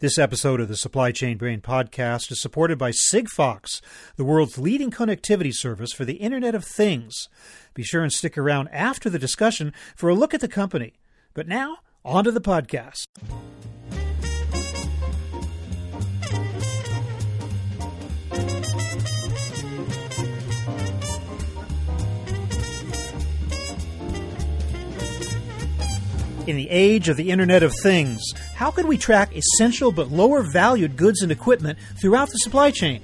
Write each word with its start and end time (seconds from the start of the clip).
This 0.00 0.16
episode 0.16 0.60
of 0.60 0.68
the 0.68 0.76
Supply 0.76 1.10
Chain 1.10 1.38
Brain 1.38 1.60
podcast 1.60 2.30
is 2.30 2.40
supported 2.40 2.78
by 2.78 2.92
Sigfox, 2.92 3.80
the 4.14 4.24
world's 4.24 4.56
leading 4.56 4.92
connectivity 4.92 5.52
service 5.52 5.92
for 5.92 6.04
the 6.04 6.18
Internet 6.18 6.54
of 6.54 6.64
Things. 6.64 7.28
Be 7.74 7.82
sure 7.82 8.04
and 8.04 8.12
stick 8.12 8.38
around 8.38 8.68
after 8.68 9.10
the 9.10 9.18
discussion 9.18 9.72
for 9.96 10.08
a 10.08 10.14
look 10.14 10.32
at 10.32 10.40
the 10.40 10.46
company. 10.46 10.92
But 11.34 11.48
now, 11.48 11.78
on 12.04 12.22
to 12.22 12.30
the 12.30 12.40
podcast. 12.40 13.06
In 26.48 26.56
the 26.56 26.70
age 26.70 27.10
of 27.10 27.18
the 27.18 27.30
Internet 27.30 27.62
of 27.62 27.74
Things, 27.82 28.22
how 28.54 28.70
can 28.70 28.86
we 28.86 28.96
track 28.96 29.36
essential 29.36 29.92
but 29.92 30.10
lower 30.10 30.42
valued 30.50 30.96
goods 30.96 31.20
and 31.20 31.30
equipment 31.30 31.78
throughout 32.00 32.30
the 32.30 32.38
supply 32.38 32.70
chain? 32.70 33.02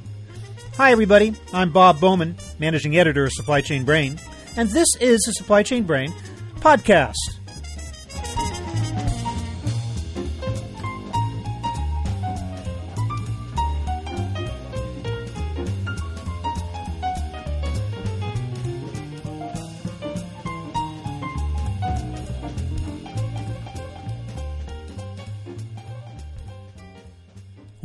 Hi, 0.79 0.93
everybody. 0.93 1.35
I'm 1.53 1.71
Bob 1.71 2.01
Bowman, 2.01 2.37
managing 2.59 2.97
editor 2.97 3.27
of 3.27 3.33
Supply 3.35 3.61
Chain 3.61 3.85
Brain, 3.85 4.19
and 4.57 4.71
this 4.71 4.89
is 4.99 5.21
the 5.27 5.33
Supply 5.33 5.63
Chain 5.63 5.83
Brain 5.83 6.11
podcast. 6.61 7.13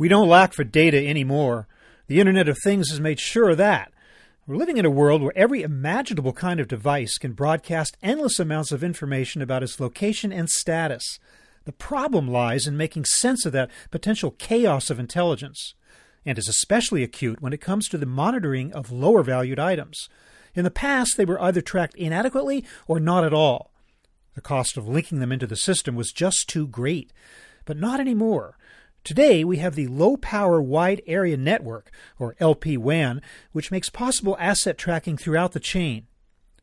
We 0.00 0.08
don't 0.08 0.30
lack 0.30 0.54
for 0.54 0.64
data 0.64 0.96
anymore. 0.96 1.68
The 2.06 2.20
Internet 2.20 2.48
of 2.48 2.56
Things 2.64 2.88
has 2.88 2.98
made 2.98 3.20
sure 3.20 3.50
of 3.50 3.58
that. 3.58 3.92
We're 4.46 4.56
living 4.56 4.78
in 4.78 4.86
a 4.86 4.90
world 4.90 5.20
where 5.20 5.36
every 5.36 5.60
imaginable 5.60 6.32
kind 6.32 6.58
of 6.58 6.68
device 6.68 7.18
can 7.18 7.34
broadcast 7.34 7.98
endless 8.02 8.40
amounts 8.40 8.72
of 8.72 8.82
information 8.82 9.42
about 9.42 9.62
its 9.62 9.78
location 9.78 10.32
and 10.32 10.48
status. 10.48 11.18
The 11.66 11.72
problem 11.72 12.28
lies 12.28 12.66
in 12.66 12.78
making 12.78 13.04
sense 13.04 13.44
of 13.44 13.52
that 13.52 13.70
potential 13.90 14.30
chaos 14.30 14.88
of 14.88 14.98
intelligence, 14.98 15.74
and 16.24 16.38
is 16.38 16.48
especially 16.48 17.02
acute 17.02 17.42
when 17.42 17.52
it 17.52 17.60
comes 17.60 17.86
to 17.88 17.98
the 17.98 18.06
monitoring 18.06 18.72
of 18.72 18.90
lower 18.90 19.22
valued 19.22 19.58
items. 19.58 20.08
In 20.54 20.64
the 20.64 20.70
past, 20.70 21.18
they 21.18 21.26
were 21.26 21.42
either 21.42 21.60
tracked 21.60 21.94
inadequately 21.96 22.64
or 22.88 23.00
not 23.00 23.22
at 23.22 23.34
all. 23.34 23.70
The 24.34 24.40
cost 24.40 24.78
of 24.78 24.88
linking 24.88 25.20
them 25.20 25.30
into 25.30 25.46
the 25.46 25.56
system 25.56 25.94
was 25.94 26.10
just 26.10 26.48
too 26.48 26.66
great. 26.66 27.12
But 27.66 27.76
not 27.76 28.00
anymore. 28.00 28.56
Today, 29.02 29.44
we 29.44 29.56
have 29.56 29.76
the 29.76 29.86
Low 29.86 30.16
Power 30.18 30.60
Wide 30.60 31.00
Area 31.06 31.36
Network, 31.36 31.90
or 32.18 32.34
LPWAN, 32.34 33.22
which 33.52 33.70
makes 33.70 33.88
possible 33.88 34.36
asset 34.38 34.76
tracking 34.76 35.16
throughout 35.16 35.52
the 35.52 35.60
chain. 35.60 36.06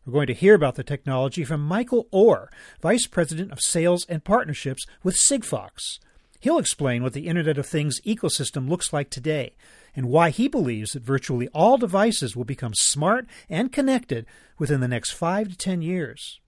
We're 0.06 0.14
going 0.14 0.28
to 0.28 0.34
hear 0.34 0.54
about 0.54 0.76
the 0.76 0.84
technology 0.84 1.44
from 1.44 1.62
Michael 1.62 2.08
Orr, 2.12 2.50
Vice 2.80 3.08
President 3.08 3.52
of 3.52 3.60
Sales 3.60 4.06
and 4.08 4.24
Partnerships 4.24 4.86
with 5.04 5.18
Sigfox. 5.18 6.00
He'll 6.40 6.60
explain 6.60 7.02
what 7.02 7.14
the 7.14 7.28
Internet 7.28 7.58
of 7.58 7.66
Things 7.66 8.00
ecosystem 8.02 8.70
looks 8.70 8.94
like 8.94 9.10
today 9.10 9.56
and 9.96 10.06
why 10.06 10.30
he 10.30 10.48
believes 10.48 10.92
that 10.92 11.04
virtually 11.04 11.48
all 11.50 11.78
devices 11.78 12.36
will 12.36 12.46
become 12.46 12.74
smart 12.76 13.26
and 13.50 13.72
connected 13.72 14.28
within 14.60 14.80
the 14.80 14.88
next 14.88 15.12
five 15.12 15.50
to 15.50 15.58
ten 15.58 15.82
years. 15.82 16.40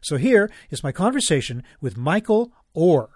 So 0.00 0.16
here 0.16 0.50
is 0.70 0.82
my 0.82 0.90
conversation 0.90 1.62
with 1.80 1.98
Michael 1.98 2.52
Orr. 2.72 3.10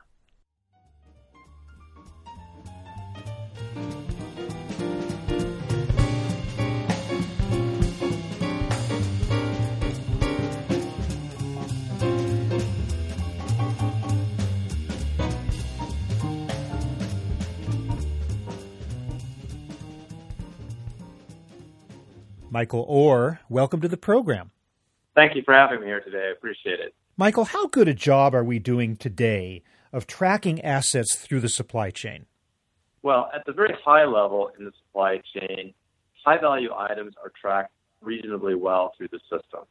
Michael 22.50 22.86
Orr, 22.88 23.40
welcome 23.50 23.82
to 23.82 23.88
the 23.88 23.98
program. 23.98 24.50
Thank 25.14 25.36
you 25.36 25.42
for 25.44 25.52
having 25.52 25.80
me 25.80 25.86
here 25.86 26.00
today. 26.00 26.28
I 26.28 26.32
appreciate 26.32 26.80
it. 26.80 26.94
Michael, 27.16 27.44
how 27.44 27.66
good 27.66 27.88
a 27.88 27.94
job 27.94 28.34
are 28.34 28.44
we 28.44 28.58
doing 28.58 28.96
today 28.96 29.62
of 29.92 30.06
tracking 30.06 30.60
assets 30.62 31.14
through 31.16 31.40
the 31.40 31.48
supply 31.48 31.90
chain? 31.90 32.24
Well, 33.02 33.30
at 33.34 33.44
the 33.44 33.52
very 33.52 33.74
high 33.84 34.06
level 34.06 34.50
in 34.58 34.64
the 34.64 34.72
supply 34.78 35.20
chain, 35.34 35.74
high 36.24 36.38
value 36.38 36.70
items 36.74 37.14
are 37.22 37.32
tracked 37.38 37.72
reasonably 38.00 38.54
well 38.54 38.94
through 38.96 39.08
the 39.08 39.20
system. 39.30 39.64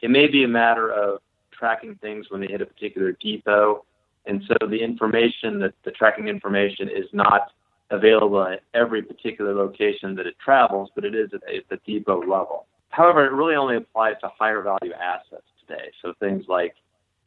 It 0.00 0.10
may 0.10 0.26
be 0.26 0.42
a 0.42 0.48
matter 0.48 0.90
of 0.90 1.20
tracking 1.52 1.94
things 1.96 2.26
when 2.30 2.40
they 2.40 2.48
hit 2.48 2.60
a 2.60 2.66
particular 2.66 3.12
depot, 3.12 3.84
and 4.26 4.42
so 4.48 4.66
the 4.66 4.82
information 4.82 5.60
that 5.60 5.74
the 5.84 5.92
tracking 5.92 6.26
information 6.26 6.88
is 6.88 7.06
not 7.12 7.52
available 7.90 8.42
at 8.42 8.60
every 8.74 9.02
particular 9.02 9.54
location 9.54 10.14
that 10.16 10.26
it 10.26 10.34
travels, 10.44 10.90
but 10.94 11.04
it 11.04 11.14
is 11.14 11.30
at, 11.32 11.42
the 11.70 11.78
depot 11.86 12.20
level. 12.20 12.66
However, 12.90 13.24
it 13.26 13.32
really 13.32 13.56
only 13.56 13.76
applies 13.76 14.14
to 14.22 14.30
higher 14.38 14.62
value 14.62 14.92
assets 14.94 15.46
today. 15.60 15.90
So 16.02 16.14
things 16.20 16.44
like 16.48 16.74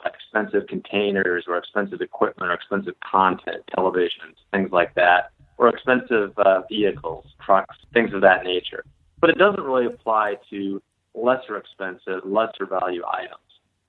expensive 0.06 0.68
containers 0.68 1.46
or 1.48 1.58
expensive 1.58 2.02
equipment 2.02 2.52
or 2.52 2.54
expensive 2.54 2.96
content, 3.00 3.64
televisions, 3.78 4.36
things 4.52 4.72
like 4.72 4.94
that, 4.96 5.32
or 5.58 5.70
expensive 5.70 6.32
uh, 6.38 6.62
vehicles, 6.70 7.26
trucks, 7.46 7.76
things 7.94 8.14
of 8.14 8.22
that 8.22 8.44
nature. 8.44 8.84
But 9.20 9.30
it 9.30 9.38
doesn't 9.38 9.64
really 9.64 9.86
apply 9.86 10.36
to 10.50 10.82
lesser 11.14 11.58
expensive, 11.58 12.22
lesser 12.26 12.66
value 12.66 13.04
items. 13.06 13.42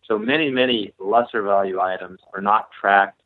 So 0.06 0.18
many, 0.18 0.50
many 0.50 0.92
lesser 0.98 1.42
value 1.42 1.80
items 1.80 2.18
are 2.34 2.40
not 2.40 2.68
tracked 2.78 3.19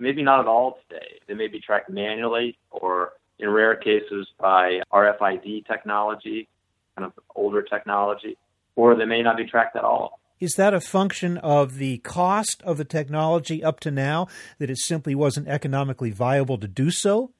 maybe 0.00 0.22
not 0.22 0.40
at 0.40 0.46
all 0.46 0.78
today. 0.88 1.20
They 1.28 1.34
may 1.34 1.48
be 1.48 1.60
tracked 1.60 1.90
manually 1.90 2.58
or 2.70 3.12
in 3.38 3.48
rare 3.48 3.76
cases 3.76 4.28
by 4.38 4.80
RFID 4.92 5.66
technology, 5.66 6.48
kind 6.96 7.06
of 7.06 7.12
older 7.34 7.62
technology, 7.62 8.36
or 8.76 8.96
they 8.96 9.04
may 9.04 9.22
not 9.22 9.36
be 9.36 9.46
tracked 9.46 9.76
at 9.76 9.84
all. 9.84 10.18
Is 10.40 10.54
that 10.54 10.72
a 10.72 10.80
function 10.80 11.36
of 11.38 11.76
the 11.76 11.98
cost 11.98 12.62
of 12.64 12.78
the 12.78 12.84
technology 12.84 13.62
up 13.62 13.78
to 13.80 13.90
now, 13.90 14.26
that 14.58 14.70
it 14.70 14.78
simply 14.78 15.14
wasn't 15.14 15.48
economically 15.48 16.10
viable 16.10 16.56
to 16.58 16.66
do 16.66 16.90
so? 16.90 17.30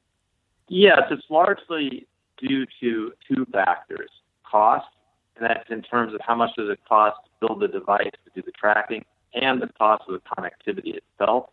Yes, 0.69 1.01
it's 1.11 1.25
largely 1.31 2.07
due 2.39 2.67
to 2.81 3.13
two 3.27 3.47
factors 3.53 4.11
cost, 4.49 4.87
and 5.37 5.49
that's 5.49 5.71
in 5.71 5.83
terms 5.83 6.13
of 6.13 6.21
how 6.27 6.35
much 6.35 6.51
does 6.57 6.69
it 6.69 6.79
cost 6.87 7.17
to 7.25 7.47
build 7.47 7.61
the 7.61 7.69
device 7.69 8.11
to 8.25 8.31
do 8.35 8.43
the 8.45 8.53
tracking, 8.53 9.05
and 9.33 9.63
the 9.63 9.69
cost 9.79 10.03
of 10.09 10.21
the 10.21 10.21
connectivity 10.37 10.97
itself. 10.97 11.49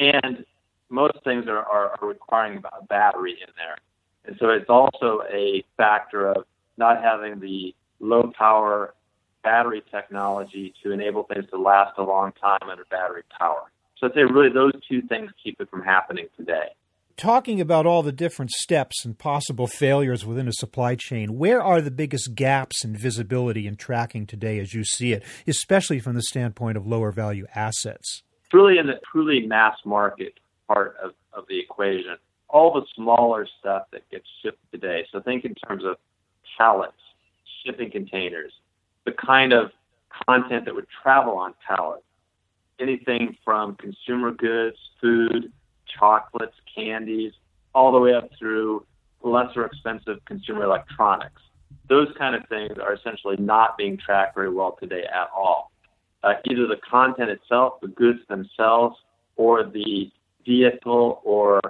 And 0.00 0.44
most 0.88 1.22
things 1.22 1.46
are, 1.46 1.58
are, 1.58 1.96
are 2.00 2.08
requiring 2.08 2.62
a 2.76 2.84
battery 2.86 3.32
in 3.32 3.52
there. 3.56 3.76
And 4.24 4.36
so 4.40 4.48
it's 4.48 4.68
also 4.68 5.20
a 5.32 5.62
factor 5.76 6.26
of 6.28 6.44
not 6.76 7.02
having 7.02 7.40
the 7.40 7.74
low 8.00 8.32
power 8.36 8.94
battery 9.44 9.82
technology 9.90 10.74
to 10.82 10.92
enable 10.92 11.24
things 11.24 11.44
to 11.50 11.58
last 11.58 11.96
a 11.98 12.02
long 12.02 12.32
time 12.40 12.68
under 12.70 12.84
battery 12.90 13.22
power. 13.38 13.70
So 13.98 14.06
I'd 14.06 14.14
say 14.14 14.22
really 14.22 14.52
those 14.52 14.72
two 14.88 15.02
things 15.02 15.30
keep 15.42 15.60
it 15.60 15.68
from 15.70 15.82
happening 15.82 16.26
today. 16.36 16.70
Talking 17.16 17.60
about 17.60 17.84
all 17.84 18.02
the 18.02 18.12
different 18.12 18.50
steps 18.50 19.04
and 19.04 19.18
possible 19.18 19.66
failures 19.66 20.24
within 20.24 20.48
a 20.48 20.52
supply 20.52 20.94
chain, 20.94 21.36
where 21.36 21.62
are 21.62 21.82
the 21.82 21.90
biggest 21.90 22.34
gaps 22.34 22.82
in 22.82 22.96
visibility 22.96 23.66
and 23.66 23.78
tracking 23.78 24.26
today 24.26 24.58
as 24.58 24.72
you 24.72 24.84
see 24.84 25.12
it, 25.12 25.22
especially 25.46 26.00
from 26.00 26.16
the 26.16 26.22
standpoint 26.22 26.78
of 26.78 26.86
lower 26.86 27.12
value 27.12 27.44
assets? 27.54 28.22
Really 28.52 28.78
in 28.78 28.86
the 28.86 29.00
truly 29.10 29.46
mass 29.46 29.76
market 29.84 30.38
part 30.66 30.96
of, 31.02 31.12
of 31.32 31.44
the 31.48 31.58
equation. 31.58 32.16
All 32.48 32.72
the 32.72 32.84
smaller 32.94 33.46
stuff 33.60 33.84
that 33.92 34.08
gets 34.10 34.26
shipped 34.42 34.58
today. 34.72 35.06
So 35.12 35.20
think 35.20 35.44
in 35.44 35.54
terms 35.54 35.84
of 35.84 35.96
pallets, 36.58 36.92
shipping 37.64 37.90
containers, 37.90 38.52
the 39.04 39.12
kind 39.12 39.52
of 39.52 39.70
content 40.26 40.64
that 40.64 40.74
would 40.74 40.86
travel 41.02 41.36
on 41.36 41.54
pallets. 41.66 42.04
Anything 42.80 43.36
from 43.44 43.76
consumer 43.76 44.32
goods, 44.32 44.76
food, 45.00 45.52
chocolates, 45.98 46.56
candies, 46.74 47.32
all 47.74 47.92
the 47.92 47.98
way 47.98 48.14
up 48.14 48.30
through 48.38 48.84
lesser 49.22 49.64
expensive 49.64 50.24
consumer 50.24 50.64
electronics. 50.64 51.42
Those 51.88 52.08
kind 52.16 52.34
of 52.34 52.48
things 52.48 52.78
are 52.78 52.94
essentially 52.94 53.36
not 53.36 53.76
being 53.76 53.96
tracked 53.98 54.34
very 54.34 54.52
well 54.52 54.76
today 54.80 55.04
at 55.04 55.28
all 55.36 55.70
uh, 56.22 56.34
either 56.50 56.66
the 56.66 56.76
content 56.90 57.30
itself, 57.30 57.74
the 57.80 57.88
goods 57.88 58.20
themselves, 58.28 58.96
or 59.36 59.64
the 59.64 60.10
vehicle 60.46 61.20
or 61.24 61.60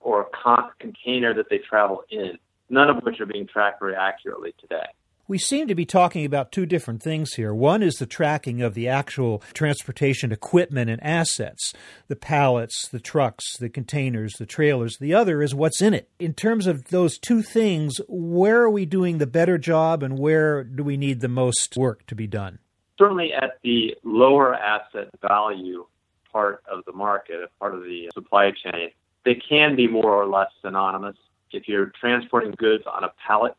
or 0.00 0.28
con- 0.42 0.70
container 0.78 1.34
that 1.34 1.46
they 1.50 1.58
travel 1.58 2.02
in. 2.10 2.38
None 2.70 2.88
of 2.88 3.02
which 3.02 3.20
are 3.20 3.26
being 3.26 3.46
tracked 3.46 3.80
very 3.80 3.94
accurately 3.94 4.54
today. 4.58 4.86
We 5.30 5.38
seem 5.38 5.68
to 5.68 5.76
be 5.76 5.86
talking 5.86 6.24
about 6.24 6.50
two 6.50 6.66
different 6.66 7.04
things 7.04 7.34
here. 7.34 7.54
One 7.54 7.84
is 7.84 7.94
the 7.94 8.06
tracking 8.06 8.62
of 8.62 8.74
the 8.74 8.88
actual 8.88 9.44
transportation 9.54 10.32
equipment 10.32 10.90
and 10.90 11.00
assets 11.04 11.72
the 12.08 12.16
pallets, 12.16 12.88
the 12.88 12.98
trucks, 12.98 13.56
the 13.56 13.68
containers, 13.68 14.32
the 14.34 14.46
trailers. 14.46 14.96
The 14.98 15.14
other 15.14 15.40
is 15.40 15.54
what's 15.54 15.80
in 15.80 15.94
it. 15.94 16.08
In 16.18 16.34
terms 16.34 16.66
of 16.66 16.86
those 16.86 17.16
two 17.16 17.42
things, 17.42 18.00
where 18.08 18.60
are 18.62 18.70
we 18.70 18.86
doing 18.86 19.18
the 19.18 19.26
better 19.26 19.56
job 19.56 20.02
and 20.02 20.18
where 20.18 20.64
do 20.64 20.82
we 20.82 20.96
need 20.96 21.20
the 21.20 21.28
most 21.28 21.76
work 21.76 22.06
to 22.06 22.16
be 22.16 22.26
done? 22.26 22.58
Certainly 23.00 23.32
at 23.32 23.58
the 23.64 23.96
lower 24.04 24.54
asset 24.54 25.08
value 25.26 25.86
part 26.30 26.62
of 26.70 26.84
the 26.84 26.92
market, 26.92 27.40
part 27.58 27.74
of 27.74 27.82
the 27.82 28.10
supply 28.12 28.50
chain, 28.50 28.90
they 29.24 29.36
can 29.36 29.74
be 29.74 29.88
more 29.88 30.22
or 30.22 30.26
less 30.26 30.48
synonymous. 30.60 31.16
If 31.50 31.66
you're 31.66 31.92
transporting 31.98 32.52
goods 32.58 32.84
on 32.86 33.04
a 33.04 33.12
pallet, 33.26 33.54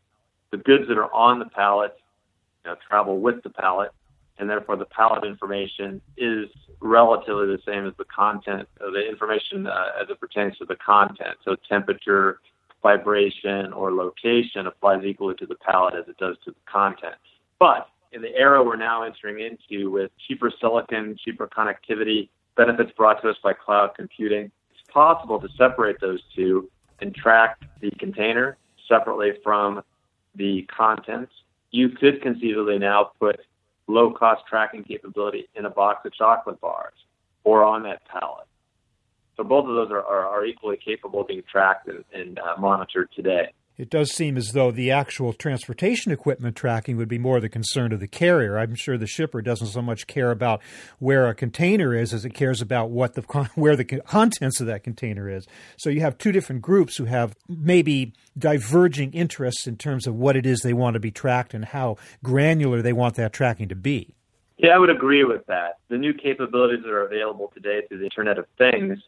the 0.52 0.58
goods 0.58 0.88
that 0.90 0.98
are 1.00 1.12
on 1.12 1.40
the 1.40 1.46
pallet 1.46 1.98
you 2.64 2.70
know, 2.70 2.78
travel 2.88 3.20
with 3.20 3.42
the 3.42 3.50
pallet, 3.50 3.90
and 4.38 4.48
therefore 4.48 4.76
the 4.76 4.86
pallet 4.86 5.26
information 5.26 6.02
is 6.18 6.48
relatively 6.80 7.48
the 7.48 7.60
same 7.66 7.88
as 7.88 7.94
the 7.98 8.06
content 8.06 8.70
of 8.80 8.94
the 8.94 9.10
information 9.10 9.66
uh, 9.66 9.86
as 10.00 10.08
it 10.08 10.20
pertains 10.20 10.56
to 10.58 10.66
the 10.66 10.76
content. 10.76 11.36
So 11.44 11.56
temperature, 11.68 12.42
vibration, 12.84 13.74
or 13.74 13.92
location 13.92 14.68
applies 14.68 15.04
equally 15.04 15.34
to 15.36 15.48
the 15.48 15.56
pallet 15.56 15.96
as 15.96 16.08
it 16.08 16.18
does 16.18 16.38
to 16.46 16.52
the 16.52 16.72
content. 16.72 17.16
But 17.58 17.88
in 18.12 18.22
the 18.22 18.36
era 18.36 18.64
we're 18.64 18.76
now 18.76 19.04
entering 19.04 19.40
into 19.40 19.90
with 19.90 20.12
cheaper 20.28 20.52
silicon, 20.60 21.18
cheaper 21.24 21.48
connectivity, 21.48 22.30
benefits 22.58 22.92
brought 22.98 23.22
to 23.22 23.30
us 23.30 23.38
by 23.44 23.54
cloud 23.54 23.92
computing, 23.96 24.52
it's 24.72 24.92
possible 24.92 25.40
to 25.40 25.48
separate 25.58 26.00
those 26.02 26.22
two 26.36 26.70
and 27.00 27.16
track 27.16 27.60
the 27.80 27.92
container 27.92 28.58
separately 28.88 29.32
from 29.44 29.82
the 30.36 30.68
contents. 30.76 31.32
You 31.72 31.90
could 31.90 32.22
conceivably 32.22 32.78
now 32.78 33.12
put 33.20 33.40
low 33.88 34.12
cost 34.12 34.44
tracking 34.48 34.84
capability 34.84 35.48
in 35.56 35.66
a 35.66 35.70
box 35.70 36.06
of 36.06 36.14
chocolate 36.14 36.60
bars 36.60 36.94
or 37.44 37.64
on 37.64 37.84
that 37.84 38.02
pallet. 38.08 38.46
So 39.38 39.44
both 39.44 39.66
of 39.66 39.74
those 39.74 39.90
are, 39.92 40.04
are, 40.04 40.28
are 40.28 40.46
equally 40.46 40.78
capable 40.78 41.22
of 41.22 41.28
being 41.28 41.44
tracked 41.50 41.88
and, 41.88 42.04
and 42.14 42.38
uh, 42.40 42.60
monitored 42.60 43.10
today 43.16 43.54
it 43.78 43.90
does 43.90 44.12
seem 44.12 44.38
as 44.38 44.50
though 44.50 44.72
the 44.72 44.92
actual 44.92 45.34
transportation 45.34 46.12
equipment 46.12 46.56
tracking 46.56 46.98
would 46.98 47.08
be 47.08 47.18
more 47.18 47.40
the 47.40 47.50
concern 47.50 47.92
of 47.92 48.00
the 48.00 48.08
carrier. 48.08 48.58
I'm 48.58 48.76
sure 48.76 48.98
the 48.98 49.08
shipper 49.08 49.42
doesn't 49.42 49.68
so 49.68 49.82
much 49.82 50.08
care 50.08 50.32
about 50.32 50.62
where 51.00 51.28
a 51.28 51.34
container 51.34 51.96
is 51.96 52.14
as 52.14 52.26
it 52.26 52.34
cares 52.34 52.62
about 52.62 52.90
what 52.90 53.14
the 53.14 53.22
where 53.56 53.76
the 53.76 53.86
contents 53.86 54.60
of 54.60 54.68
that 54.68 54.84
container 54.84 55.30
is. 55.30 55.48
So 55.78 55.90
you 55.90 56.02
have 56.02 56.18
two 56.18 56.32
different 56.32 56.62
groups 56.62 56.98
who 56.98 57.06
have 57.06 57.36
maybe 57.48 58.14
diverging 58.38 59.14
interests 59.14 59.68
in 59.68 59.78
terms 59.78 60.06
of 60.06 60.16
what 60.16 60.36
it 60.36 60.46
is 60.46 60.62
they 60.62 60.74
want 60.74 60.96
to 60.96 61.00
be 61.00 61.12
tracked 61.12 61.54
and 61.54 61.66
how 61.66 61.98
granular 62.24 62.82
they 62.82 62.94
want 62.94 63.16
that 63.16 63.34
tracking 63.34 63.70
to 63.70 63.76
be. 63.76 64.14
Yeah, 64.58 64.76
I 64.76 64.78
would 64.78 64.92
agree 64.92 65.24
with 65.24 65.46
that. 65.48 65.80
The 65.90 65.98
new 65.98 66.14
capabilities 66.14 66.84
that 66.84 66.92
are 66.92 67.04
available 67.04 67.52
today 67.52 67.82
through 67.88 67.98
the 67.98 68.04
Internet 68.04 68.38
of 68.38 68.46
Things 68.60 69.00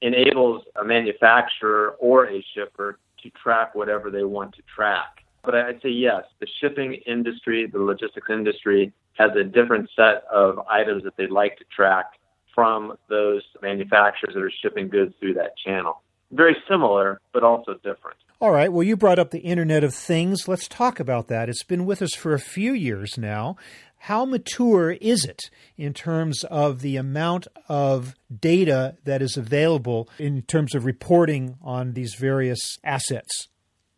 enables 0.00 0.64
a 0.80 0.84
manufacturer 0.84 1.96
or 1.98 2.26
a 2.26 2.42
shipper 2.54 2.98
to 3.22 3.30
track 3.30 3.74
whatever 3.74 4.10
they 4.10 4.24
want 4.24 4.54
to 4.56 4.62
track. 4.74 5.24
But 5.44 5.54
I'd 5.54 5.80
say 5.82 5.90
yes, 5.90 6.24
the 6.40 6.46
shipping 6.60 6.94
industry, 7.06 7.66
the 7.66 7.78
logistics 7.78 8.28
industry 8.30 8.92
has 9.14 9.30
a 9.34 9.44
different 9.44 9.90
set 9.96 10.24
of 10.32 10.58
items 10.70 11.04
that 11.04 11.16
they'd 11.16 11.30
like 11.30 11.56
to 11.58 11.64
track 11.74 12.06
from 12.54 12.96
those 13.08 13.42
manufacturers 13.62 14.34
that 14.34 14.42
are 14.42 14.52
shipping 14.62 14.88
goods 14.88 15.14
through 15.20 15.34
that 15.34 15.56
channel. 15.64 16.02
Very 16.32 16.56
similar, 16.68 17.20
but 17.32 17.42
also 17.42 17.74
different. 17.74 18.16
All 18.40 18.50
right. 18.52 18.72
Well, 18.72 18.84
you 18.84 18.96
brought 18.96 19.18
up 19.18 19.30
the 19.30 19.40
Internet 19.40 19.82
of 19.82 19.94
Things. 19.94 20.46
Let's 20.46 20.68
talk 20.68 21.00
about 21.00 21.26
that. 21.28 21.48
It's 21.48 21.64
been 21.64 21.86
with 21.86 22.02
us 22.02 22.14
for 22.14 22.34
a 22.34 22.38
few 22.38 22.72
years 22.72 23.18
now. 23.18 23.56
How 23.98 24.24
mature 24.24 24.92
is 24.92 25.24
it 25.24 25.50
in 25.76 25.92
terms 25.92 26.44
of 26.44 26.80
the 26.80 26.96
amount 26.96 27.46
of 27.68 28.14
data 28.40 28.96
that 29.04 29.20
is 29.20 29.36
available 29.36 30.08
in 30.18 30.42
terms 30.42 30.74
of 30.74 30.84
reporting 30.84 31.56
on 31.62 31.92
these 31.92 32.14
various 32.14 32.78
assets? 32.84 33.48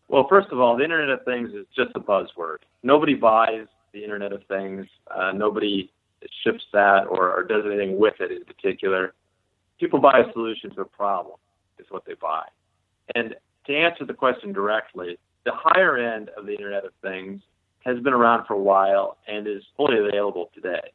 Well, 0.08 0.26
first 0.28 0.48
of 0.50 0.58
all, 0.58 0.76
the 0.76 0.84
Internet 0.84 1.10
of 1.10 1.24
Things 1.24 1.50
is 1.54 1.66
just 1.76 1.90
a 1.94 2.00
buzzword. 2.00 2.58
Nobody 2.82 3.14
buys 3.14 3.66
the 3.92 4.02
Internet 4.02 4.32
of 4.32 4.42
Things. 4.48 4.86
Uh, 5.08 5.32
nobody 5.32 5.90
ships 6.42 6.64
that 6.72 7.06
or, 7.08 7.30
or 7.32 7.44
does 7.44 7.62
anything 7.66 7.98
with 7.98 8.14
it 8.20 8.32
in 8.32 8.44
particular. 8.44 9.14
People 9.78 10.00
buy 10.00 10.18
a 10.18 10.32
solution 10.32 10.74
to 10.74 10.82
a 10.82 10.84
problem, 10.84 11.36
is 11.78 11.86
what 11.90 12.04
they 12.04 12.14
buy. 12.14 12.44
And 13.14 13.34
to 13.66 13.76
answer 13.76 14.04
the 14.04 14.14
question 14.14 14.52
directly, 14.52 15.18
the 15.44 15.52
higher 15.54 15.96
end 15.96 16.30
of 16.36 16.46
the 16.46 16.52
Internet 16.52 16.84
of 16.84 16.92
Things 17.02 17.40
has 17.84 17.98
been 18.00 18.12
around 18.12 18.46
for 18.46 18.54
a 18.54 18.58
while 18.58 19.16
and 19.26 19.46
is 19.46 19.62
fully 19.76 19.98
available 19.98 20.50
today. 20.54 20.92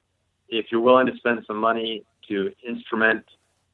If 0.50 0.68
you're 0.72 0.82
willing 0.82 1.08
to 1.08 1.16
spend 1.18 1.44
some 1.48 1.58
money 1.58 2.04
to 2.28 2.52
instrument 2.68 3.26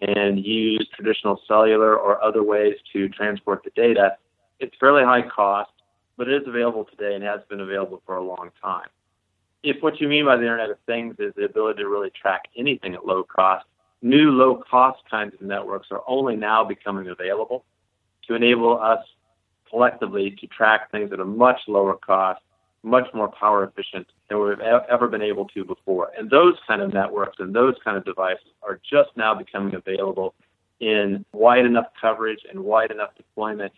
and 0.02 0.44
use 0.44 0.88
traditional 0.96 1.40
cellular 1.48 1.98
or 1.98 2.24
other 2.24 2.44
ways 2.44 2.76
to 2.94 3.10
transport 3.10 3.64
the 3.64 3.72
data, 3.76 4.16
it's 4.60 4.76
fairly 4.80 5.04
high 5.04 5.28
cost, 5.28 5.72
but 6.18 6.28
it 6.28 6.42
is 6.42 6.48
available 6.48 6.86
today 6.86 7.16
and 7.16 7.24
has 7.24 7.42
been 7.50 7.60
available 7.60 8.02
for 8.06 8.16
a 8.16 8.24
long 8.24 8.52
time. 8.62 8.88
If 9.64 9.82
what 9.84 10.00
you 10.02 10.08
mean 10.08 10.26
by 10.26 10.38
the 10.38 10.44
Internet 10.44 10.72
of 10.72 10.78
Things 10.88 11.16
is 11.20 11.34
the 11.36 11.44
ability 11.44 11.84
to 11.84 11.90
really 11.90 12.10
track 12.10 12.44
anything 12.58 12.96
at 12.96 13.06
low 13.06 13.24
cost, 13.24 13.66
new 14.02 14.32
low 14.32 14.64
cost 14.70 15.00
kinds 15.10 15.34
of 15.36 15.42
networks 15.42 15.90
are 15.92 16.02
only 16.08 16.36
now 16.36 16.64
becoming 16.64 17.10
available 17.10 17.66
to 18.28 18.36
enable 18.36 18.80
us 18.80 19.04
collectively 19.70 20.36
to 20.40 20.48
track 20.48 20.90
things 20.92 21.12
at 21.12 21.20
a 21.20 21.26
much 21.26 21.60
lower 21.68 21.96
cost 21.96 22.42
much 22.84 23.08
more 23.14 23.32
power 23.40 23.64
efficient 23.64 24.08
than 24.30 24.40
we've 24.40 24.60
ever 24.60 25.08
been 25.08 25.22
able 25.22 25.46
to 25.50 25.64
before. 25.64 26.12
And 26.18 26.30
those 26.30 26.56
kind 26.68 26.82
of 26.82 26.94
networks 26.94 27.38
and 27.40 27.54
those 27.54 27.76
kind 27.84 27.98
of 27.98 28.06
devices 28.06 28.48
are 28.64 28.80
just 28.90 29.10
now 29.16 29.36
becoming 29.36 29.76
available 29.76 30.34
in 30.80 31.24
wide 31.32 31.66
enough 31.66 31.88
coverage 32.00 32.40
and 32.50 32.62
wide 32.62 32.92
enough 32.92 33.16
deployment 33.16 33.72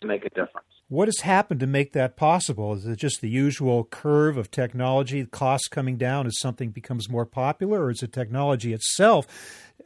to 0.00 0.06
make 0.06 0.24
a 0.24 0.30
difference. 0.30 0.66
What 0.88 1.06
has 1.06 1.20
happened 1.20 1.60
to 1.60 1.66
make 1.66 1.92
that 1.92 2.16
possible? 2.16 2.72
Is 2.72 2.86
it 2.86 2.96
just 2.96 3.20
the 3.20 3.28
usual 3.28 3.84
curve 3.84 4.36
of 4.36 4.50
technology, 4.50 5.24
costs 5.26 5.68
coming 5.68 5.96
down 5.96 6.26
as 6.26 6.38
something 6.40 6.70
becomes 6.70 7.08
more 7.08 7.26
popular, 7.26 7.84
or 7.84 7.90
is 7.90 7.98
the 7.98 8.08
technology 8.08 8.72
itself 8.72 9.26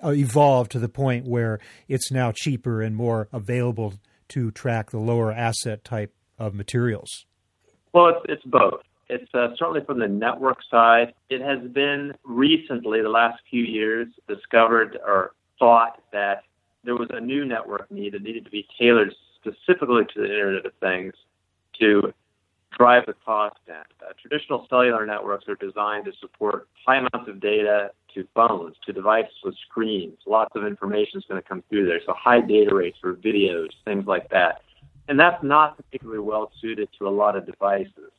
uh, 0.02 0.10
evolved 0.10 0.70
to 0.72 0.78
the 0.78 0.88
point 0.88 1.26
where 1.26 1.58
it's 1.88 2.10
now 2.10 2.32
cheaper 2.34 2.80
and 2.80 2.96
more 2.96 3.28
available 3.32 3.94
to 4.28 4.50
track 4.52 4.92
the 4.92 4.98
lower 4.98 5.30
asset 5.30 5.84
type 5.84 6.14
of 6.38 6.54
materials? 6.54 7.26
Well, 7.94 8.08
it's, 8.08 8.26
it's 8.28 8.44
both. 8.44 8.82
It's 9.08 9.32
uh, 9.34 9.48
certainly 9.56 9.84
from 9.84 10.00
the 10.00 10.08
network 10.08 10.58
side. 10.68 11.14
It 11.30 11.40
has 11.40 11.60
been 11.70 12.12
recently, 12.24 13.00
the 13.00 13.08
last 13.08 13.40
few 13.48 13.62
years, 13.62 14.08
discovered 14.26 14.98
or 15.06 15.32
thought 15.58 16.02
that 16.12 16.42
there 16.82 16.96
was 16.96 17.08
a 17.12 17.20
new 17.20 17.44
network 17.44 17.90
need 17.90 18.14
that 18.14 18.22
needed 18.22 18.44
to 18.44 18.50
be 18.50 18.66
tailored 18.78 19.14
specifically 19.36 20.04
to 20.12 20.20
the 20.20 20.24
Internet 20.24 20.66
of 20.66 20.72
Things 20.80 21.14
to 21.78 22.12
drive 22.76 23.06
the 23.06 23.14
cost 23.24 23.56
down. 23.68 23.84
Uh, 24.02 24.12
traditional 24.20 24.66
cellular 24.68 25.06
networks 25.06 25.46
are 25.48 25.54
designed 25.54 26.06
to 26.06 26.12
support 26.20 26.66
high 26.84 26.96
amounts 26.96 27.28
of 27.28 27.38
data 27.40 27.90
to 28.14 28.26
phones, 28.34 28.74
to 28.86 28.92
devices 28.92 29.34
with 29.44 29.54
screens. 29.68 30.18
Lots 30.26 30.50
of 30.56 30.66
information 30.66 31.20
is 31.20 31.24
going 31.28 31.40
to 31.40 31.48
come 31.48 31.62
through 31.68 31.86
there. 31.86 32.00
So 32.04 32.14
high 32.18 32.40
data 32.40 32.74
rates 32.74 32.98
for 33.00 33.14
videos, 33.14 33.68
things 33.84 34.06
like 34.06 34.28
that. 34.30 34.62
And 35.08 35.18
that's 35.18 35.42
not 35.42 35.76
particularly 35.76 36.20
well 36.20 36.50
suited 36.60 36.88
to 36.98 37.08
a 37.08 37.10
lot 37.10 37.36
of 37.36 37.46
devices. 37.46 38.10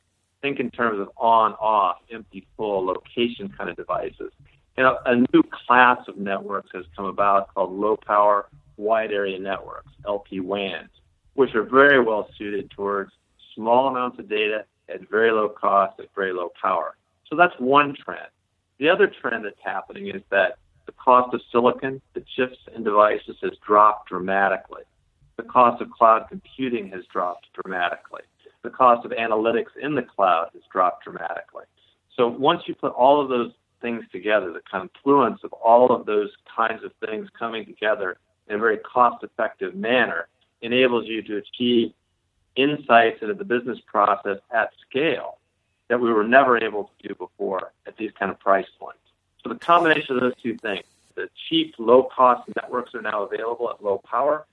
Think 0.42 0.60
in 0.60 0.70
terms 0.70 1.00
of 1.00 1.10
on, 1.16 1.54
off, 1.54 1.96
empty, 2.12 2.46
full, 2.56 2.84
location 2.86 3.52
kind 3.56 3.68
of 3.68 3.76
devices. 3.76 4.32
You 4.76 4.84
know, 4.84 4.98
a 5.06 5.16
new 5.16 5.42
class 5.66 5.98
of 6.06 6.16
networks 6.16 6.70
has 6.74 6.84
come 6.94 7.06
about 7.06 7.52
called 7.54 7.72
low 7.72 7.96
power 7.96 8.48
wide 8.76 9.10
area 9.10 9.38
networks, 9.38 9.90
LPWANs, 10.04 10.90
which 11.34 11.54
are 11.54 11.62
very 11.62 12.02
well 12.02 12.28
suited 12.36 12.70
towards 12.70 13.10
small 13.54 13.88
amounts 13.88 14.18
of 14.18 14.28
data 14.28 14.64
at 14.88 15.08
very 15.08 15.32
low 15.32 15.48
cost, 15.48 15.98
at 15.98 16.14
very 16.14 16.32
low 16.32 16.52
power. 16.60 16.96
So 17.28 17.36
that's 17.36 17.54
one 17.58 17.94
trend. 18.04 18.28
The 18.78 18.90
other 18.90 19.10
trend 19.20 19.44
that's 19.46 19.56
happening 19.64 20.08
is 20.08 20.22
that 20.30 20.58
the 20.84 20.92
cost 20.92 21.34
of 21.34 21.40
silicon, 21.50 22.00
the 22.14 22.22
chips 22.36 22.58
and 22.74 22.84
devices 22.84 23.36
has 23.42 23.52
dropped 23.66 24.10
dramatically 24.10 24.82
cost 25.46 25.82
of 25.82 25.90
cloud 25.90 26.26
computing 26.28 26.88
has 26.90 27.04
dropped 27.12 27.46
dramatically. 27.54 28.22
The 28.62 28.70
cost 28.70 29.04
of 29.04 29.12
analytics 29.12 29.76
in 29.80 29.94
the 29.94 30.02
cloud 30.02 30.50
has 30.52 30.62
dropped 30.72 31.04
dramatically. 31.04 31.64
So 32.16 32.28
once 32.28 32.62
you 32.66 32.74
put 32.74 32.92
all 32.92 33.20
of 33.20 33.28
those 33.28 33.52
things 33.80 34.04
together, 34.10 34.52
the 34.52 34.62
confluence 34.70 35.40
of 35.44 35.52
all 35.52 35.92
of 35.94 36.06
those 36.06 36.30
kinds 36.54 36.82
of 36.82 36.92
things 37.04 37.28
coming 37.38 37.64
together 37.64 38.18
in 38.48 38.56
a 38.56 38.58
very 38.58 38.78
cost 38.78 39.22
effective 39.22 39.74
manner 39.74 40.28
enables 40.62 41.06
you 41.06 41.22
to 41.22 41.36
achieve 41.36 41.92
insights 42.56 43.20
into 43.22 43.34
the 43.34 43.44
business 43.44 43.78
process 43.86 44.38
at 44.50 44.70
scale 44.88 45.38
that 45.88 46.00
we 46.00 46.12
were 46.12 46.24
never 46.24 46.62
able 46.62 46.84
to 46.84 47.08
do 47.08 47.14
before 47.14 47.72
at 47.86 47.96
these 47.96 48.10
kind 48.18 48.30
of 48.30 48.40
price 48.40 48.66
points. 48.78 48.98
So 49.42 49.50
the 49.50 49.58
combination 49.58 50.16
of 50.16 50.22
those 50.22 50.34
two 50.42 50.56
things, 50.56 50.84
the 51.14 51.28
cheap, 51.48 51.74
low 51.78 52.04
cost 52.04 52.48
networks 52.56 52.94
are 52.94 53.02
now 53.02 53.22
available 53.22 53.70
at 53.70 53.82
low 53.84 53.98
power, 53.98 54.46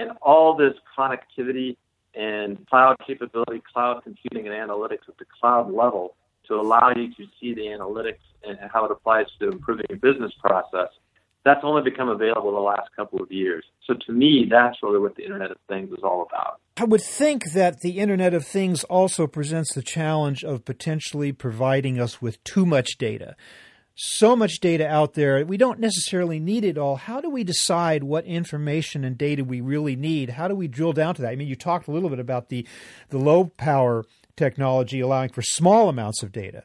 and 0.00 0.12
all 0.22 0.56
this 0.56 0.74
connectivity 0.98 1.76
and 2.14 2.66
cloud 2.68 2.96
capability, 3.06 3.62
cloud 3.72 4.02
computing, 4.02 4.48
and 4.48 4.56
analytics 4.56 5.08
at 5.08 5.18
the 5.18 5.26
cloud 5.40 5.70
level 5.72 6.16
to 6.48 6.54
allow 6.54 6.90
you 6.96 7.14
to 7.14 7.26
see 7.40 7.54
the 7.54 7.62
analytics 7.62 8.18
and 8.42 8.58
how 8.72 8.84
it 8.84 8.90
applies 8.90 9.26
to 9.38 9.48
improving 9.48 9.86
your 9.88 9.98
business 9.98 10.32
process, 10.40 10.88
that's 11.44 11.60
only 11.62 11.82
become 11.82 12.08
available 12.08 12.52
the 12.52 12.58
last 12.58 12.88
couple 12.96 13.22
of 13.22 13.30
years. 13.30 13.64
So 13.86 13.94
to 14.06 14.12
me, 14.12 14.46
that's 14.50 14.76
really 14.82 14.98
what 14.98 15.16
the 15.16 15.24
Internet 15.24 15.52
of 15.52 15.58
Things 15.68 15.90
is 15.90 16.02
all 16.02 16.26
about. 16.28 16.60
I 16.76 16.84
would 16.84 17.02
think 17.02 17.52
that 17.52 17.80
the 17.80 17.98
Internet 17.98 18.34
of 18.34 18.46
Things 18.46 18.84
also 18.84 19.26
presents 19.26 19.74
the 19.74 19.82
challenge 19.82 20.44
of 20.44 20.64
potentially 20.64 21.32
providing 21.32 22.00
us 22.00 22.20
with 22.20 22.42
too 22.44 22.66
much 22.66 22.98
data. 22.98 23.36
So 24.02 24.34
much 24.34 24.60
data 24.60 24.88
out 24.88 25.12
there, 25.12 25.44
we 25.44 25.58
don't 25.58 25.78
necessarily 25.78 26.40
need 26.40 26.64
it 26.64 26.78
all. 26.78 26.96
How 26.96 27.20
do 27.20 27.28
we 27.28 27.44
decide 27.44 28.02
what 28.02 28.24
information 28.24 29.04
and 29.04 29.18
data 29.18 29.44
we 29.44 29.60
really 29.60 29.94
need? 29.94 30.30
How 30.30 30.48
do 30.48 30.54
we 30.54 30.68
drill 30.68 30.94
down 30.94 31.16
to 31.16 31.22
that? 31.22 31.32
I 31.32 31.36
mean, 31.36 31.48
you 31.48 31.54
talked 31.54 31.86
a 31.86 31.90
little 31.90 32.08
bit 32.08 32.18
about 32.18 32.48
the, 32.48 32.66
the 33.10 33.18
low 33.18 33.52
power 33.58 34.06
technology 34.36 35.00
allowing 35.00 35.28
for 35.28 35.42
small 35.42 35.90
amounts 35.90 36.22
of 36.22 36.32
data. 36.32 36.64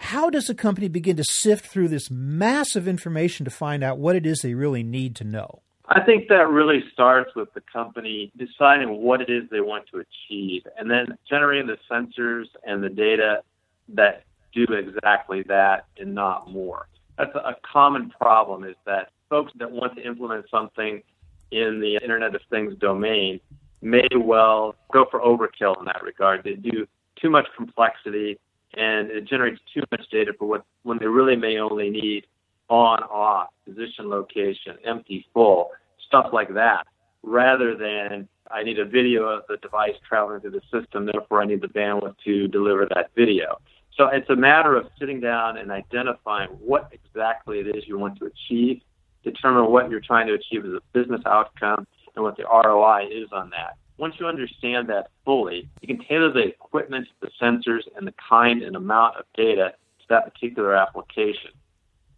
How 0.00 0.28
does 0.28 0.50
a 0.50 0.56
company 0.56 0.88
begin 0.88 1.16
to 1.18 1.24
sift 1.24 1.66
through 1.66 1.86
this 1.86 2.10
massive 2.10 2.88
information 2.88 3.44
to 3.44 3.50
find 3.52 3.84
out 3.84 3.98
what 3.98 4.16
it 4.16 4.26
is 4.26 4.40
they 4.40 4.54
really 4.54 4.82
need 4.82 5.14
to 5.16 5.24
know? 5.24 5.62
I 5.88 6.00
think 6.00 6.26
that 6.30 6.48
really 6.48 6.82
starts 6.92 7.32
with 7.36 7.54
the 7.54 7.62
company 7.72 8.32
deciding 8.36 8.88
what 8.88 9.20
it 9.20 9.30
is 9.30 9.48
they 9.52 9.60
want 9.60 9.84
to 9.92 9.98
achieve 9.98 10.62
and 10.76 10.90
then 10.90 11.16
generating 11.30 11.68
the 11.68 11.78
sensors 11.88 12.46
and 12.64 12.82
the 12.82 12.88
data 12.88 13.44
that 13.90 14.24
do 14.56 14.72
exactly 14.72 15.42
that 15.48 15.86
and 15.98 16.14
not 16.14 16.50
more. 16.50 16.88
That's 17.18 17.34
a 17.34 17.54
common 17.70 18.10
problem 18.10 18.64
is 18.64 18.76
that 18.86 19.10
folks 19.28 19.52
that 19.58 19.70
want 19.70 19.96
to 19.96 20.06
implement 20.06 20.46
something 20.50 21.02
in 21.50 21.80
the 21.80 21.98
Internet 22.02 22.34
of 22.34 22.40
Things 22.50 22.74
domain 22.78 23.40
may 23.82 24.08
well 24.16 24.74
go 24.92 25.06
for 25.10 25.20
overkill 25.20 25.78
in 25.78 25.84
that 25.84 26.02
regard. 26.02 26.42
They 26.42 26.54
do 26.54 26.86
too 27.20 27.30
much 27.30 27.46
complexity 27.56 28.38
and 28.74 29.10
it 29.10 29.26
generates 29.26 29.60
too 29.72 29.82
much 29.90 30.02
data 30.10 30.32
for 30.38 30.46
what 30.46 30.64
when 30.82 30.98
they 30.98 31.06
really 31.06 31.36
may 31.36 31.58
only 31.58 31.90
need 31.90 32.26
on, 32.68 33.02
off, 33.04 33.50
position, 33.66 34.08
location, 34.10 34.76
empty, 34.84 35.26
full, 35.32 35.70
stuff 36.06 36.26
like 36.32 36.52
that, 36.54 36.86
rather 37.22 37.76
than 37.76 38.28
I 38.50 38.62
need 38.62 38.78
a 38.78 38.84
video 38.84 39.24
of 39.24 39.44
the 39.48 39.56
device 39.58 39.94
traveling 40.08 40.40
through 40.40 40.52
the 40.52 40.62
system, 40.72 41.06
therefore 41.06 41.42
I 41.42 41.46
need 41.46 41.60
the 41.60 41.68
bandwidth 41.68 42.16
to 42.24 42.48
deliver 42.48 42.86
that 42.94 43.10
video. 43.16 43.60
So 43.96 44.08
it's 44.08 44.28
a 44.28 44.36
matter 44.36 44.76
of 44.76 44.88
sitting 44.98 45.20
down 45.20 45.56
and 45.56 45.70
identifying 45.70 46.50
what 46.50 46.92
exactly 46.92 47.60
it 47.60 47.74
is 47.74 47.84
you 47.86 47.98
want 47.98 48.18
to 48.18 48.26
achieve, 48.26 48.82
determine 49.24 49.70
what 49.70 49.90
you're 49.90 50.00
trying 50.00 50.26
to 50.26 50.34
achieve 50.34 50.66
as 50.66 50.72
a 50.72 50.80
business 50.92 51.22
outcome, 51.24 51.86
and 52.14 52.24
what 52.24 52.36
the 52.36 52.44
ROI 52.44 53.06
is 53.10 53.28
on 53.32 53.50
that. 53.50 53.76
Once 53.98 54.14
you 54.18 54.26
understand 54.26 54.88
that 54.88 55.08
fully, 55.24 55.68
you 55.80 55.88
can 55.88 56.04
tailor 56.06 56.30
the 56.30 56.46
equipment, 56.46 57.08
the 57.20 57.30
sensors, 57.40 57.82
and 57.96 58.06
the 58.06 58.14
kind 58.28 58.62
and 58.62 58.76
amount 58.76 59.16
of 59.16 59.24
data 59.34 59.72
to 60.00 60.04
that 60.10 60.30
particular 60.32 60.74
application. 60.74 61.50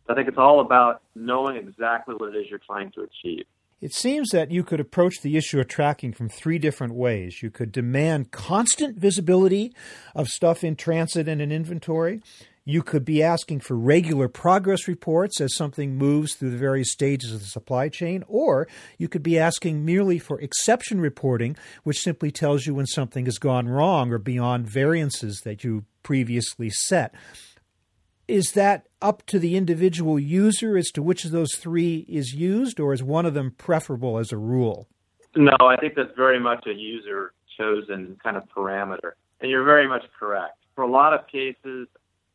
I 0.08 0.14
think 0.14 0.26
it's 0.26 0.38
all 0.38 0.60
about 0.60 1.02
knowing 1.14 1.56
exactly 1.56 2.14
what 2.16 2.34
it 2.34 2.38
is 2.38 2.46
you're 2.48 2.60
trying 2.60 2.90
to 2.92 3.02
achieve. 3.02 3.44
It 3.80 3.94
seems 3.94 4.30
that 4.30 4.50
you 4.50 4.64
could 4.64 4.80
approach 4.80 5.20
the 5.20 5.36
issue 5.36 5.60
of 5.60 5.68
tracking 5.68 6.12
from 6.12 6.28
three 6.28 6.58
different 6.58 6.94
ways. 6.94 7.42
You 7.42 7.50
could 7.50 7.70
demand 7.70 8.32
constant 8.32 8.98
visibility 8.98 9.72
of 10.16 10.28
stuff 10.28 10.64
in 10.64 10.74
transit 10.74 11.28
and 11.28 11.40
in 11.40 11.52
inventory. 11.52 12.20
You 12.64 12.82
could 12.82 13.04
be 13.04 13.22
asking 13.22 13.60
for 13.60 13.76
regular 13.76 14.28
progress 14.28 14.88
reports 14.88 15.40
as 15.40 15.54
something 15.54 15.96
moves 15.96 16.34
through 16.34 16.50
the 16.50 16.58
various 16.58 16.90
stages 16.90 17.32
of 17.32 17.40
the 17.40 17.46
supply 17.46 17.88
chain, 17.88 18.24
or 18.26 18.66
you 18.98 19.08
could 19.08 19.22
be 19.22 19.38
asking 19.38 19.84
merely 19.84 20.18
for 20.18 20.40
exception 20.40 21.00
reporting, 21.00 21.56
which 21.84 22.00
simply 22.00 22.32
tells 22.32 22.66
you 22.66 22.74
when 22.74 22.86
something 22.86 23.26
has 23.26 23.38
gone 23.38 23.68
wrong 23.68 24.12
or 24.12 24.18
beyond 24.18 24.68
variances 24.68 25.40
that 25.44 25.62
you 25.62 25.84
previously 26.02 26.68
set. 26.68 27.14
Is 28.26 28.52
that 28.52 28.87
up 29.00 29.24
to 29.26 29.38
the 29.38 29.56
individual 29.56 30.18
user 30.18 30.76
as 30.76 30.90
to 30.92 31.02
which 31.02 31.24
of 31.24 31.30
those 31.30 31.54
three 31.54 32.04
is 32.08 32.34
used, 32.34 32.80
or 32.80 32.92
is 32.92 33.02
one 33.02 33.26
of 33.26 33.34
them 33.34 33.54
preferable 33.56 34.18
as 34.18 34.32
a 34.32 34.36
rule? 34.36 34.88
No, 35.36 35.56
I 35.60 35.76
think 35.76 35.94
that's 35.94 36.14
very 36.16 36.40
much 36.40 36.66
a 36.66 36.72
user 36.72 37.32
chosen 37.56 38.16
kind 38.22 38.36
of 38.36 38.44
parameter. 38.54 39.12
And 39.40 39.50
you're 39.50 39.64
very 39.64 39.88
much 39.88 40.04
correct. 40.18 40.56
For 40.74 40.82
a 40.82 40.90
lot 40.90 41.12
of 41.12 41.26
cases, 41.28 41.88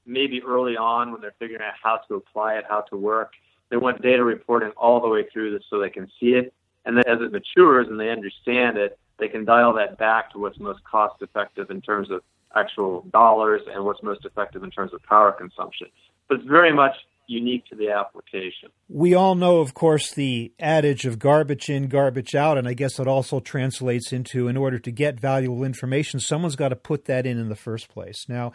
maybe 0.05 0.41
early 0.43 0.77
on 0.77 1.11
when 1.11 1.21
they're 1.21 1.35
figuring 1.39 1.61
out 1.61 1.73
how 1.81 1.99
to 2.07 2.15
apply 2.15 2.55
it, 2.55 2.65
how 2.67 2.81
to 2.81 2.97
work. 2.97 3.33
They 3.69 3.77
want 3.77 4.01
data 4.01 4.23
reporting 4.23 4.71
all 4.77 5.01
the 5.01 5.07
way 5.07 5.25
through 5.31 5.51
this 5.51 5.63
so 5.69 5.79
they 5.79 5.89
can 5.89 6.07
see 6.19 6.33
it. 6.33 6.53
And 6.85 6.97
then 6.97 7.05
as 7.07 7.19
it 7.21 7.31
matures 7.31 7.87
and 7.89 7.99
they 7.99 8.09
understand 8.09 8.77
it, 8.77 8.99
they 9.17 9.27
can 9.27 9.45
dial 9.45 9.73
that 9.73 9.97
back 9.97 10.31
to 10.31 10.39
what's 10.39 10.59
most 10.59 10.83
cost 10.83 11.21
effective 11.21 11.69
in 11.71 11.81
terms 11.81 12.11
of 12.11 12.21
actual 12.55 13.01
dollars 13.11 13.61
and 13.73 13.83
what's 13.85 14.03
most 14.03 14.25
effective 14.25 14.63
in 14.63 14.71
terms 14.71 14.93
of 14.93 15.01
power 15.03 15.31
consumption. 15.31 15.87
But 16.27 16.39
it's 16.39 16.47
very 16.47 16.73
much 16.73 16.95
unique 17.27 17.65
to 17.67 17.75
the 17.75 17.89
application. 17.89 18.69
We 18.89 19.13
all 19.13 19.35
know, 19.35 19.59
of 19.59 19.73
course, 19.73 20.13
the 20.13 20.51
adage 20.59 21.05
of 21.05 21.19
garbage 21.19 21.69
in, 21.69 21.87
garbage 21.87 22.35
out, 22.35 22.57
and 22.57 22.67
I 22.67 22.73
guess 22.73 22.99
it 22.99 23.07
also 23.07 23.39
translates 23.39 24.11
into 24.11 24.47
in 24.47 24.57
order 24.57 24.79
to 24.79 24.91
get 24.91 25.19
valuable 25.19 25.63
information, 25.63 26.19
someone's 26.19 26.55
got 26.55 26.69
to 26.69 26.75
put 26.75 27.05
that 27.05 27.25
in 27.25 27.39
in 27.39 27.49
the 27.49 27.55
first 27.55 27.89
place. 27.89 28.25
Now, 28.27 28.51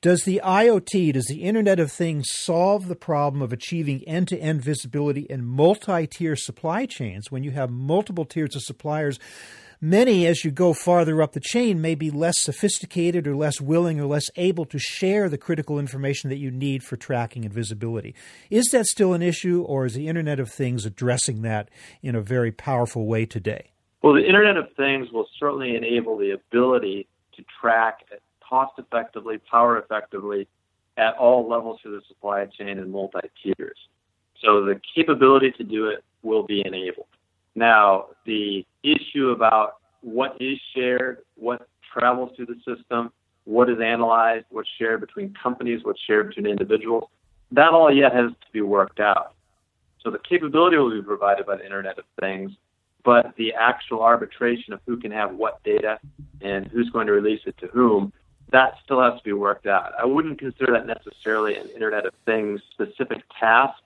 does 0.00 0.24
the 0.24 0.40
IoT, 0.44 1.14
does 1.14 1.26
the 1.26 1.42
Internet 1.42 1.80
of 1.80 1.92
Things 1.92 2.30
solve 2.30 2.88
the 2.88 2.96
problem 2.96 3.42
of 3.42 3.52
achieving 3.52 4.02
end 4.06 4.28
to 4.28 4.38
end 4.38 4.62
visibility 4.62 5.22
in 5.22 5.44
multi 5.44 6.06
tier 6.06 6.36
supply 6.36 6.86
chains 6.86 7.30
when 7.30 7.42
you 7.42 7.50
have 7.52 7.70
multiple 7.70 8.24
tiers 8.24 8.56
of 8.56 8.62
suppliers? 8.62 9.18
Many, 9.82 10.26
as 10.26 10.44
you 10.44 10.50
go 10.50 10.74
farther 10.74 11.22
up 11.22 11.32
the 11.32 11.40
chain, 11.40 11.80
may 11.80 11.94
be 11.94 12.10
less 12.10 12.38
sophisticated 12.38 13.26
or 13.26 13.34
less 13.34 13.62
willing 13.62 13.98
or 13.98 14.04
less 14.04 14.28
able 14.36 14.66
to 14.66 14.78
share 14.78 15.30
the 15.30 15.38
critical 15.38 15.78
information 15.78 16.28
that 16.28 16.36
you 16.36 16.50
need 16.50 16.82
for 16.82 16.98
tracking 16.98 17.46
and 17.46 17.54
visibility. 17.54 18.14
Is 18.50 18.68
that 18.72 18.84
still 18.84 19.14
an 19.14 19.22
issue, 19.22 19.62
or 19.62 19.86
is 19.86 19.94
the 19.94 20.06
Internet 20.06 20.38
of 20.38 20.52
Things 20.52 20.84
addressing 20.84 21.40
that 21.42 21.70
in 22.02 22.14
a 22.14 22.20
very 22.20 22.52
powerful 22.52 23.06
way 23.06 23.24
today? 23.24 23.70
Well, 24.02 24.12
the 24.12 24.26
Internet 24.26 24.58
of 24.58 24.66
Things 24.76 25.10
will 25.12 25.26
certainly 25.38 25.74
enable 25.74 26.18
the 26.18 26.32
ability 26.32 27.08
to 27.36 27.44
track 27.58 28.00
cost 28.46 28.72
effectively, 28.76 29.38
power 29.50 29.78
effectively 29.78 30.46
at 30.98 31.14
all 31.14 31.48
levels 31.48 31.80
through 31.80 31.92
the 31.92 32.02
supply 32.06 32.44
chain 32.44 32.78
and 32.78 32.92
multi 32.92 33.20
tiers. 33.42 33.78
So 34.44 34.62
the 34.62 34.78
capability 34.94 35.52
to 35.52 35.64
do 35.64 35.86
it 35.86 36.04
will 36.22 36.42
be 36.42 36.60
enabled. 36.66 37.06
Now, 37.54 38.06
the 38.24 38.66
issue 38.82 39.30
about 39.30 39.76
what 40.02 40.36
is 40.40 40.58
shared, 40.74 41.18
what 41.36 41.68
travels 41.92 42.30
through 42.36 42.46
the 42.46 42.60
system, 42.64 43.12
what 43.44 43.68
is 43.68 43.80
analyzed, 43.80 44.46
what's 44.50 44.68
shared 44.78 45.00
between 45.00 45.34
companies, 45.34 45.80
what's 45.82 46.00
shared 46.00 46.28
between 46.28 46.46
individuals, 46.46 47.04
that 47.52 47.70
all 47.70 47.92
yet 47.92 48.14
has 48.14 48.30
to 48.30 48.52
be 48.52 48.60
worked 48.60 49.00
out. 49.00 49.34
So 50.02 50.10
the 50.10 50.18
capability 50.18 50.76
will 50.76 50.90
be 50.90 51.02
provided 51.02 51.46
by 51.46 51.56
the 51.56 51.64
Internet 51.64 51.98
of 51.98 52.04
Things, 52.20 52.52
but 53.04 53.34
the 53.36 53.52
actual 53.54 54.02
arbitration 54.02 54.72
of 54.72 54.80
who 54.86 54.98
can 54.98 55.10
have 55.10 55.34
what 55.34 55.62
data 55.64 55.98
and 56.40 56.66
who's 56.68 56.88
going 56.90 57.06
to 57.06 57.12
release 57.12 57.40
it 57.46 57.56
to 57.58 57.66
whom, 57.66 58.12
that 58.52 58.74
still 58.84 59.00
has 59.00 59.18
to 59.18 59.24
be 59.24 59.32
worked 59.32 59.66
out. 59.66 59.92
I 59.98 60.04
wouldn't 60.04 60.38
consider 60.38 60.72
that 60.72 60.86
necessarily 60.86 61.56
an 61.56 61.68
Internet 61.70 62.06
of 62.06 62.14
Things 62.24 62.60
specific 62.72 63.22
task, 63.38 63.80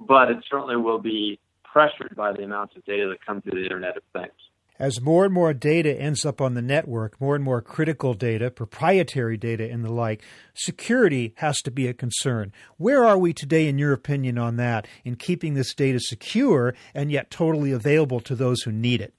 but 0.00 0.30
it 0.30 0.44
certainly 0.48 0.76
will 0.76 0.98
be 0.98 1.38
pressured 1.72 2.14
by 2.16 2.32
the 2.32 2.42
amounts 2.42 2.76
of 2.76 2.84
data 2.84 3.08
that 3.08 3.24
come 3.24 3.42
through 3.42 3.60
the 3.60 3.64
Internet 3.64 3.96
of 3.96 4.02
Things. 4.12 4.32
As 4.78 5.00
more 5.00 5.24
and 5.24 5.32
more 5.32 5.54
data 5.54 5.98
ends 5.98 6.26
up 6.26 6.40
on 6.40 6.52
the 6.52 6.60
network, 6.60 7.18
more 7.18 7.34
and 7.34 7.42
more 7.42 7.62
critical 7.62 8.12
data, 8.12 8.50
proprietary 8.50 9.38
data, 9.38 9.70
and 9.70 9.82
the 9.82 9.92
like, 9.92 10.22
security 10.54 11.32
has 11.36 11.62
to 11.62 11.70
be 11.70 11.88
a 11.88 11.94
concern. 11.94 12.52
Where 12.76 13.02
are 13.02 13.16
we 13.16 13.32
today, 13.32 13.68
in 13.68 13.78
your 13.78 13.94
opinion, 13.94 14.36
on 14.36 14.56
that, 14.56 14.86
in 15.02 15.16
keeping 15.16 15.54
this 15.54 15.72
data 15.72 15.98
secure 15.98 16.74
and 16.94 17.10
yet 17.10 17.30
totally 17.30 17.72
available 17.72 18.20
to 18.20 18.34
those 18.34 18.62
who 18.62 18.72
need 18.72 19.00
it? 19.00 19.14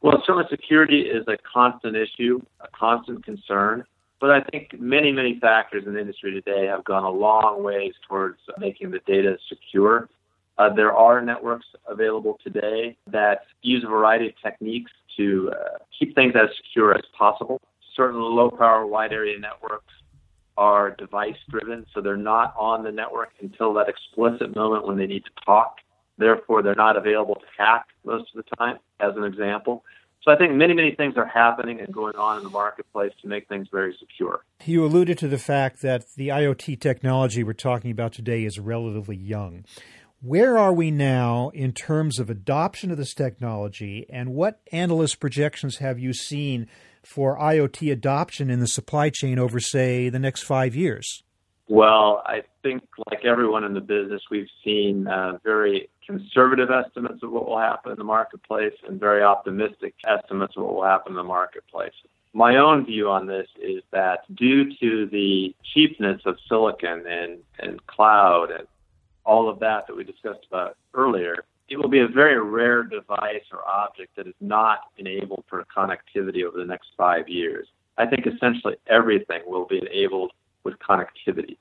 Well, 0.00 0.22
certainly 0.26 0.48
security 0.48 1.02
is 1.02 1.26
a 1.28 1.36
constant 1.52 1.94
issue, 1.94 2.40
a 2.60 2.68
constant 2.68 3.22
concern. 3.22 3.84
But 4.18 4.30
I 4.30 4.40
think 4.42 4.78
many, 4.78 5.12
many 5.12 5.38
factors 5.40 5.84
in 5.86 5.94
the 5.94 6.00
industry 6.00 6.32
today 6.32 6.66
have 6.66 6.84
gone 6.84 7.04
a 7.04 7.10
long 7.10 7.62
ways 7.62 7.92
towards 8.08 8.38
making 8.58 8.92
the 8.92 9.00
data 9.06 9.36
secure. 9.48 10.08
Uh, 10.58 10.72
there 10.74 10.92
are 10.92 11.22
networks 11.22 11.66
available 11.88 12.38
today 12.44 12.96
that 13.06 13.42
use 13.62 13.82
a 13.84 13.88
variety 13.88 14.26
of 14.26 14.32
techniques 14.42 14.90
to 15.16 15.50
uh, 15.52 15.78
keep 15.98 16.14
things 16.14 16.34
as 16.34 16.48
secure 16.56 16.94
as 16.94 17.04
possible. 17.16 17.60
Certain 17.96 18.20
low 18.20 18.50
power 18.50 18.86
wide 18.86 19.12
area 19.12 19.38
networks 19.38 19.92
are 20.56 20.90
device 20.90 21.36
driven, 21.48 21.86
so 21.94 22.00
they're 22.00 22.16
not 22.16 22.54
on 22.58 22.84
the 22.84 22.92
network 22.92 23.30
until 23.40 23.72
that 23.74 23.88
explicit 23.88 24.54
moment 24.54 24.86
when 24.86 24.98
they 24.98 25.06
need 25.06 25.24
to 25.24 25.30
talk. 25.44 25.76
Therefore, 26.18 26.62
they're 26.62 26.74
not 26.74 26.98
available 26.98 27.36
to 27.36 27.46
hack 27.56 27.86
most 28.04 28.30
of 28.34 28.44
the 28.44 28.56
time, 28.56 28.78
as 29.00 29.16
an 29.16 29.24
example. 29.24 29.82
So 30.22 30.30
I 30.30 30.36
think 30.36 30.52
many, 30.52 30.74
many 30.74 30.94
things 30.94 31.14
are 31.16 31.26
happening 31.26 31.80
and 31.80 31.92
going 31.92 32.14
on 32.16 32.36
in 32.36 32.44
the 32.44 32.50
marketplace 32.50 33.12
to 33.22 33.28
make 33.28 33.48
things 33.48 33.68
very 33.72 33.96
secure. 33.98 34.44
You 34.66 34.84
alluded 34.84 35.16
to 35.18 35.28
the 35.28 35.38
fact 35.38 35.80
that 35.80 36.04
the 36.14 36.28
IoT 36.28 36.78
technology 36.78 37.42
we're 37.42 37.54
talking 37.54 37.90
about 37.90 38.12
today 38.12 38.44
is 38.44 38.58
relatively 38.58 39.16
young. 39.16 39.64
Where 40.22 40.58
are 40.58 40.74
we 40.74 40.90
now 40.90 41.50
in 41.54 41.72
terms 41.72 42.18
of 42.18 42.28
adoption 42.28 42.90
of 42.90 42.98
this 42.98 43.14
technology, 43.14 44.04
and 44.10 44.34
what 44.34 44.60
analyst 44.70 45.18
projections 45.18 45.78
have 45.78 45.98
you 45.98 46.12
seen 46.12 46.66
for 47.02 47.38
IoT 47.38 47.90
adoption 47.90 48.50
in 48.50 48.60
the 48.60 48.66
supply 48.66 49.08
chain 49.08 49.38
over, 49.38 49.58
say, 49.58 50.10
the 50.10 50.18
next 50.18 50.42
five 50.42 50.76
years? 50.76 51.22
Well, 51.68 52.22
I 52.26 52.42
think, 52.62 52.82
like 53.10 53.24
everyone 53.24 53.64
in 53.64 53.72
the 53.72 53.80
business, 53.80 54.20
we've 54.30 54.50
seen 54.62 55.08
uh, 55.08 55.38
very 55.42 55.88
conservative 56.06 56.68
estimates 56.70 57.22
of 57.22 57.30
what 57.30 57.48
will 57.48 57.58
happen 57.58 57.92
in 57.92 57.96
the 57.96 58.04
marketplace 58.04 58.74
and 58.86 59.00
very 59.00 59.22
optimistic 59.22 59.94
estimates 60.06 60.52
of 60.54 60.64
what 60.64 60.74
will 60.74 60.84
happen 60.84 61.12
in 61.12 61.16
the 61.16 61.24
marketplace. 61.24 61.94
My 62.34 62.56
own 62.56 62.84
view 62.84 63.08
on 63.08 63.26
this 63.26 63.48
is 63.58 63.82
that 63.92 64.24
due 64.36 64.64
to 64.80 65.08
the 65.10 65.54
cheapness 65.72 66.20
of 66.26 66.36
silicon 66.46 67.04
and, 67.08 67.38
and 67.58 67.86
cloud 67.86 68.50
and 68.50 68.66
all 69.30 69.48
of 69.48 69.60
that 69.60 69.86
that 69.86 69.96
we 69.96 70.02
discussed 70.02 70.44
about 70.50 70.76
earlier, 70.92 71.44
it 71.68 71.76
will 71.76 71.88
be 71.88 72.00
a 72.00 72.08
very 72.08 72.40
rare 72.42 72.82
device 72.82 73.44
or 73.52 73.60
object 73.64 74.16
that 74.16 74.26
is 74.26 74.34
not 74.40 74.80
enabled 74.98 75.44
for 75.48 75.64
connectivity 75.74 76.42
over 76.44 76.58
the 76.58 76.64
next 76.64 76.88
five 76.96 77.28
years. 77.28 77.68
I 77.96 78.06
think 78.06 78.26
essentially 78.26 78.74
everything 78.88 79.42
will 79.46 79.66
be 79.66 79.78
enabled 79.78 80.32
with 80.64 80.74
connectivity. 80.80 81.58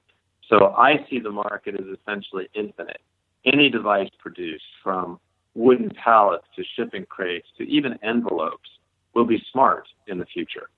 So 0.49 0.73
I 0.75 1.05
see 1.07 1.19
the 1.19 1.29
market 1.29 1.75
as 1.75 1.85
essentially 1.85 2.49
infinite. 2.55 3.01
Any 3.45 3.69
device 3.69 4.09
produced 4.17 4.71
from 4.83 5.19
wooden 5.53 5.91
pallets 5.91 6.45
to 6.55 6.63
shipping 6.75 7.05
crates 7.05 7.47
to 7.59 7.63
even 7.65 7.99
envelopes 8.01 8.69
will 9.13 9.25
be 9.25 9.39
smart 9.51 9.87
in 10.07 10.17
the 10.17 10.25
future. 10.25 10.69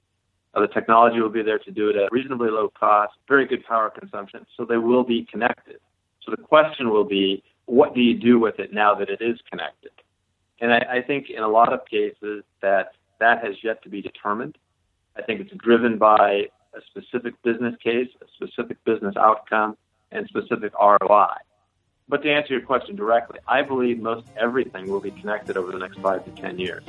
Uh, 0.54 0.60
the 0.60 0.68
technology 0.68 1.22
will 1.22 1.30
be 1.30 1.42
there 1.42 1.60
to 1.60 1.72
do 1.72 1.88
it 1.88 1.96
at 1.96 2.12
reasonably 2.12 2.50
low 2.50 2.68
cost, 2.78 3.14
very 3.30 3.46
good 3.46 3.64
power 3.64 3.90
consumption, 3.90 4.46
so 4.58 4.66
they 4.66 4.76
will 4.76 5.06
be 5.06 5.26
connected. 5.32 5.78
So 6.24 6.32
the 6.32 6.42
question 6.42 6.90
will 6.90 7.04
be, 7.04 7.44
what 7.66 7.94
do 7.96 8.02
you 8.02 8.18
do 8.18 8.40
with 8.40 8.60
it 8.60 8.74
now 8.74 8.96
that 8.96 9.10
it 9.10 9.22
is 9.22 9.40
connected? 9.50 9.92
And 10.60 10.74
I, 10.74 10.98
I 10.98 11.02
think 11.02 11.30
in 11.30 11.42
a 11.42 11.48
lot 11.48 11.74
of 11.74 11.86
cases 11.86 12.44
that 12.62 12.94
that 13.22 13.46
has 13.46 13.56
yet 13.64 13.82
to 13.84 13.90
be 13.90 14.02
determined. 14.02 14.58
I 15.16 15.22
think 15.22 15.40
it's 15.40 15.54
driven 15.58 15.98
by 15.98 16.48
a 16.74 16.82
specific 16.90 17.42
business 17.44 17.76
case, 17.82 18.10
a 18.22 18.26
specific 18.36 18.84
business 18.84 19.16
outcome, 19.16 19.78
and 20.12 20.28
specific 20.28 20.74
ROI. 20.80 21.36
But 22.10 22.24
to 22.24 22.32
answer 22.32 22.54
your 22.54 22.64
question 22.64 22.96
directly, 22.96 23.40
I 23.48 23.62
believe 23.62 24.00
most 24.00 24.28
everything 24.38 24.90
will 24.90 25.00
be 25.00 25.12
connected 25.12 25.56
over 25.56 25.72
the 25.72 25.80
next 25.80 26.00
five 26.00 26.26
to 26.26 26.32
ten 26.32 26.60
years. 26.60 26.84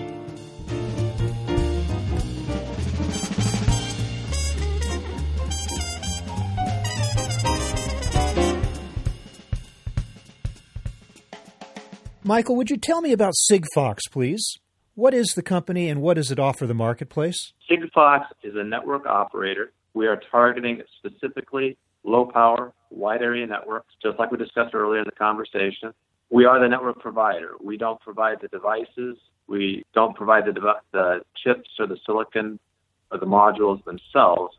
Michael, 12.25 12.55
would 12.55 12.71
you 12.71 12.77
tell 12.77 13.01
me 13.01 13.11
about 13.11 13.35
Sigfox, 13.51 13.99
please? 14.09 14.59
What 14.95 15.13
is 15.13 15.33
the 15.35 15.43
company 15.43 15.89
and 15.89 16.01
what 16.01 16.15
does 16.15 16.31
it 16.31 16.39
offer 16.39 16.69
the 16.69 16.75
marketplace? 16.75 17.53
Sigfox 17.69 18.27
is 18.45 18.55
a 18.55 18.63
network 18.63 19.07
operator. 19.07 19.73
We 19.93 20.07
are 20.07 20.21
targeting 20.31 20.83
specifically 20.99 21.77
low 22.05 22.27
power, 22.27 22.73
wide 22.91 23.23
area 23.23 23.45
networks, 23.45 23.95
just 24.01 24.21
like 24.21 24.31
we 24.31 24.39
discussed 24.39 24.73
earlier 24.73 25.01
in 25.01 25.05
the 25.05 25.11
conversation. 25.11 25.93
We 26.31 26.45
are 26.45 26.61
the 26.61 26.69
network 26.69 27.01
provider. 27.01 27.55
We 27.61 27.77
don't 27.77 28.01
provide 28.01 28.39
the 28.41 28.47
devices. 28.49 29.19
We 29.49 29.83
don't 29.93 30.15
provide 30.15 30.47
the, 30.47 30.53
dev- 30.53 30.83
the 30.93 31.23
chips 31.43 31.71
or 31.81 31.89
the 31.89 31.99
silicon 32.07 32.61
or 33.11 33.19
the 33.19 33.27
modules 33.27 33.85
themselves. 33.85 34.57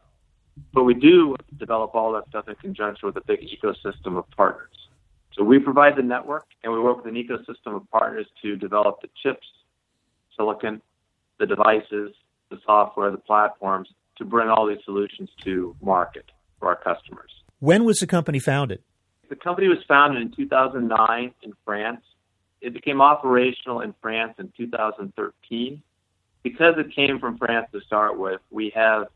But 0.74 0.84
we 0.84 0.96
do 0.96 1.38
develop 1.58 1.96
all 1.96 2.12
that 2.12 2.28
stuff 2.28 2.50
in 2.50 2.56
conjunction 2.56 3.08
with 3.08 3.16
a 3.16 3.24
big 3.26 3.40
ecosystem 3.40 4.18
of 4.18 4.30
partners. 4.36 4.83
So 5.38 5.44
we 5.44 5.60
provide 5.60 5.96
the 5.96 6.04
network, 6.04 6.46
and 6.64 6.72
we 6.72 6.80
work 6.80 7.04
with 7.04 7.08
an 7.08 7.16
ecosystem 7.16 7.76
of 7.76 7.90
partners 7.90 8.28
to 8.44 8.56
develop 8.56 9.02
the 9.02 9.10
chips, 9.22 9.48
silicon, 10.38 10.82
the 11.40 11.46
devices, 11.48 12.14
the 12.50 12.60
software, 12.66 13.10
the 13.10 13.18
platforms 13.18 13.90
to 14.18 14.26
bring 14.26 14.48
all 14.48 14.68
these 14.68 14.84
solutions 14.86 15.30
to 15.44 15.76
market 15.82 16.32
for 16.60 16.68
our 16.70 16.76
customers. 16.76 17.32
When 17.60 17.84
was 17.84 18.00
the 18.00 18.08
company 18.08 18.40
founded? 18.40 18.84
The 19.30 19.36
company 19.36 19.68
was 19.68 19.80
founded 19.88 20.22
in 20.22 20.32
2009 20.32 21.34
in 21.42 21.54
France. 21.66 22.02
It 22.62 22.74
became 22.74 23.02
operational 23.02 23.82
in 23.82 23.96
France 24.02 24.36
in 24.38 24.54
2013. 24.56 25.82
Because 26.44 26.76
it 26.78 26.94
came 26.94 27.20
from 27.20 27.38
France 27.38 27.68
to 27.72 27.80
start 27.82 28.20
with, 28.20 28.42
we 28.52 28.72
have 28.76 29.08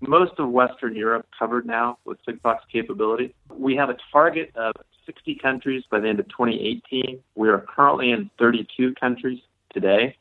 most 0.00 0.32
of 0.38 0.50
Western 0.50 0.96
Europe 0.96 1.26
covered 1.38 1.64
now 1.64 1.96
with 2.04 2.18
Sigfox 2.26 2.58
capability. 2.70 3.34
We 3.48 3.76
have 3.76 3.88
a 3.88 3.96
target 4.12 4.50
of 4.56 4.74
60 5.06 5.34
countries 5.36 5.84
by 5.90 6.00
the 6.00 6.08
end 6.08 6.20
of 6.20 6.28
2018. 6.28 7.22
We 7.34 7.48
are 7.48 7.58
currently 7.60 8.10
in 8.10 8.30
32 8.38 8.94
countries 8.94 9.40
today 9.72 10.16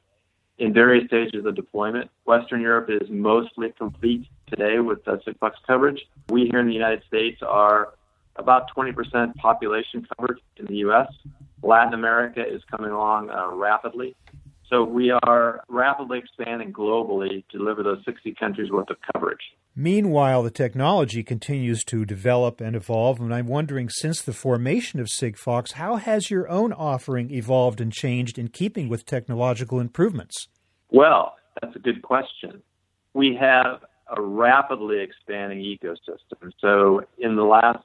in 0.57 0.73
various 0.73 1.07
stages 1.07 1.45
of 1.45 1.55
deployment. 1.55 2.09
Western 2.25 2.61
Europe 2.61 2.89
is 2.89 3.09
mostly 3.09 3.73
complete 3.77 4.27
today 4.47 4.79
with 4.79 5.07
uh, 5.07 5.17
Sigfox 5.25 5.53
coverage. 5.65 6.01
We 6.29 6.47
here 6.51 6.59
in 6.59 6.67
the 6.67 6.73
United 6.73 7.03
States 7.07 7.41
are 7.41 7.93
about 8.35 8.69
20% 8.75 9.35
population 9.35 10.07
covered 10.15 10.39
in 10.57 10.65
the 10.65 10.75
U.S. 10.77 11.07
Latin 11.63 11.93
America 11.93 12.43
is 12.47 12.61
coming 12.69 12.91
along 12.91 13.29
uh, 13.29 13.53
rapidly. 13.53 14.15
So 14.69 14.83
we 14.83 15.11
are 15.11 15.63
rapidly 15.67 16.19
expanding 16.19 16.71
globally 16.71 17.43
to 17.49 17.57
deliver 17.57 17.83
those 17.83 18.03
60 18.05 18.33
countries 18.35 18.71
worth 18.71 18.89
of 18.89 18.97
coverage. 19.13 19.41
Meanwhile, 19.75 20.43
the 20.43 20.51
technology 20.51 21.23
continues 21.23 21.83
to 21.85 22.03
develop 22.03 22.59
and 22.59 22.75
evolve, 22.75 23.21
and 23.21 23.33
I'm 23.33 23.47
wondering 23.47 23.87
since 23.87 24.21
the 24.21 24.33
formation 24.33 24.99
of 24.99 25.07
Sigfox, 25.07 25.73
how 25.73 25.95
has 25.95 26.29
your 26.29 26.49
own 26.49 26.73
offering 26.73 27.31
evolved 27.31 27.79
and 27.79 27.91
changed 27.91 28.37
in 28.37 28.49
keeping 28.49 28.89
with 28.89 29.05
technological 29.05 29.79
improvements? 29.79 30.49
Well, 30.89 31.35
that's 31.61 31.75
a 31.75 31.79
good 31.79 32.01
question. 32.01 32.61
We 33.13 33.37
have 33.39 33.81
a 34.15 34.21
rapidly 34.21 34.99
expanding 34.99 35.59
ecosystem. 35.59 36.51
So 36.59 37.03
in 37.17 37.37
the 37.37 37.43
last 37.43 37.79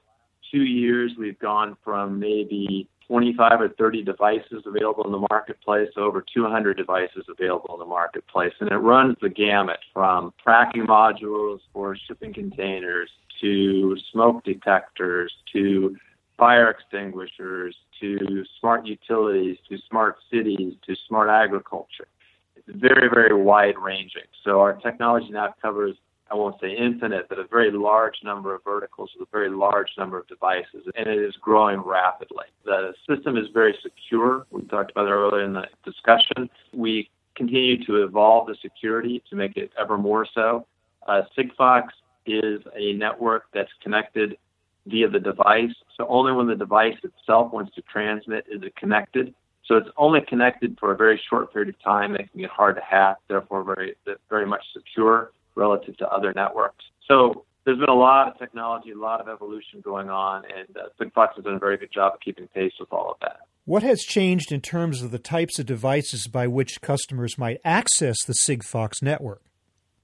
two 0.51 0.63
years, 0.63 1.13
we've 1.17 1.39
gone 1.39 1.77
from 1.85 2.19
maybe 2.19 2.89
25 3.07 3.61
or 3.61 3.69
30 3.69 4.03
devices 4.03 4.63
available 4.65 5.05
in 5.05 5.11
the 5.11 5.25
marketplace, 5.29 5.89
over 5.95 6.23
200 6.33 6.75
devices 6.75 7.25
available 7.29 7.73
in 7.73 7.79
the 7.79 7.85
marketplace. 7.85 8.53
And 8.59 8.69
it 8.71 8.77
runs 8.77 9.15
the 9.21 9.29
gamut 9.29 9.79
from 9.93 10.33
tracking 10.43 10.85
modules 10.85 11.59
for 11.73 11.95
shipping 11.95 12.33
containers 12.33 13.09
to 13.41 13.95
smoke 14.11 14.43
detectors 14.43 15.33
to 15.53 15.95
fire 16.37 16.69
extinguishers 16.69 17.75
to 17.99 18.43
smart 18.59 18.85
utilities 18.85 19.57
to 19.69 19.77
smart 19.89 20.17
cities 20.31 20.73
to 20.85 20.95
smart 21.07 21.29
agriculture. 21.29 22.07
It's 22.55 22.67
very, 22.69 23.09
very 23.09 23.33
wide 23.33 23.75
ranging. 23.81 24.23
So 24.43 24.59
our 24.59 24.73
technology 24.73 25.29
now 25.31 25.53
covers 25.61 25.95
I 26.29 26.35
won't 26.35 26.59
say 26.59 26.75
infinite, 26.75 27.27
but 27.29 27.39
a 27.39 27.45
very 27.45 27.71
large 27.71 28.15
number 28.23 28.53
of 28.53 28.63
verticals 28.63 29.11
with 29.17 29.27
a 29.27 29.31
very 29.31 29.49
large 29.49 29.89
number 29.97 30.19
of 30.19 30.27
devices, 30.27 30.85
and 30.95 31.07
it 31.07 31.17
is 31.17 31.35
growing 31.37 31.79
rapidly. 31.79 32.45
The 32.65 32.93
system 33.09 33.37
is 33.37 33.45
very 33.53 33.77
secure. 33.81 34.45
We 34.51 34.63
talked 34.63 34.91
about 34.91 35.07
it 35.07 35.11
earlier 35.11 35.43
in 35.43 35.53
the 35.53 35.67
discussion. 35.85 36.49
We 36.73 37.09
continue 37.35 37.83
to 37.85 38.03
evolve 38.03 38.47
the 38.47 38.55
security 38.61 39.23
to 39.29 39.35
make 39.35 39.55
it 39.55 39.71
ever 39.79 39.97
more 39.97 40.27
so. 40.33 40.65
Uh, 41.07 41.21
Sigfox 41.37 41.89
is 42.25 42.61
a 42.75 42.93
network 42.93 43.45
that's 43.53 43.71
connected 43.81 44.37
via 44.85 45.09
the 45.09 45.19
device, 45.19 45.73
so 45.95 46.05
only 46.07 46.33
when 46.33 46.47
the 46.47 46.55
device 46.55 46.97
itself 47.03 47.53
wants 47.53 47.73
to 47.75 47.81
transmit 47.83 48.45
is 48.49 48.61
it 48.63 48.75
connected. 48.75 49.33
So 49.65 49.75
it's 49.75 49.89
only 49.97 50.21
connected 50.21 50.77
for 50.79 50.93
a 50.93 50.95
very 50.95 51.21
short 51.29 51.51
period 51.51 51.69
of 51.69 51.81
time, 51.81 52.13
making 52.13 52.41
it 52.41 52.49
hard 52.49 52.75
to 52.75 52.81
hack, 52.81 53.17
therefore 53.27 53.63
very 53.63 53.95
very 54.29 54.45
much 54.45 54.63
secure 54.73 55.31
relative 55.57 55.97
to 55.97 56.07
other 56.07 56.31
networks. 56.33 56.85
So 57.07 57.45
there's 57.65 57.79
been 57.79 57.89
a 57.89 57.93
lot 57.93 58.29
of 58.29 58.39
technology, 58.39 58.91
a 58.91 58.97
lot 58.97 59.19
of 59.19 59.27
evolution 59.27 59.81
going 59.81 60.09
on, 60.09 60.43
and 60.45 60.77
uh, 60.77 60.83
Sigfox 60.99 61.35
has 61.35 61.43
done 61.43 61.55
a 61.55 61.59
very 61.59 61.77
good 61.77 61.91
job 61.91 62.13
of 62.13 62.19
keeping 62.21 62.47
pace 62.47 62.73
with 62.79 62.93
all 62.93 63.11
of 63.11 63.17
that. 63.21 63.39
What 63.65 63.83
has 63.83 64.03
changed 64.03 64.53
in 64.53 64.61
terms 64.61 65.01
of 65.01 65.11
the 65.11 65.19
types 65.19 65.59
of 65.59 65.65
devices 65.65 66.27
by 66.27 66.47
which 66.47 66.79
customers 66.79 67.37
might 67.37 67.59
access 67.65 68.23
the 68.23 68.33
Sigfox 68.33 69.01
network? 69.01 69.41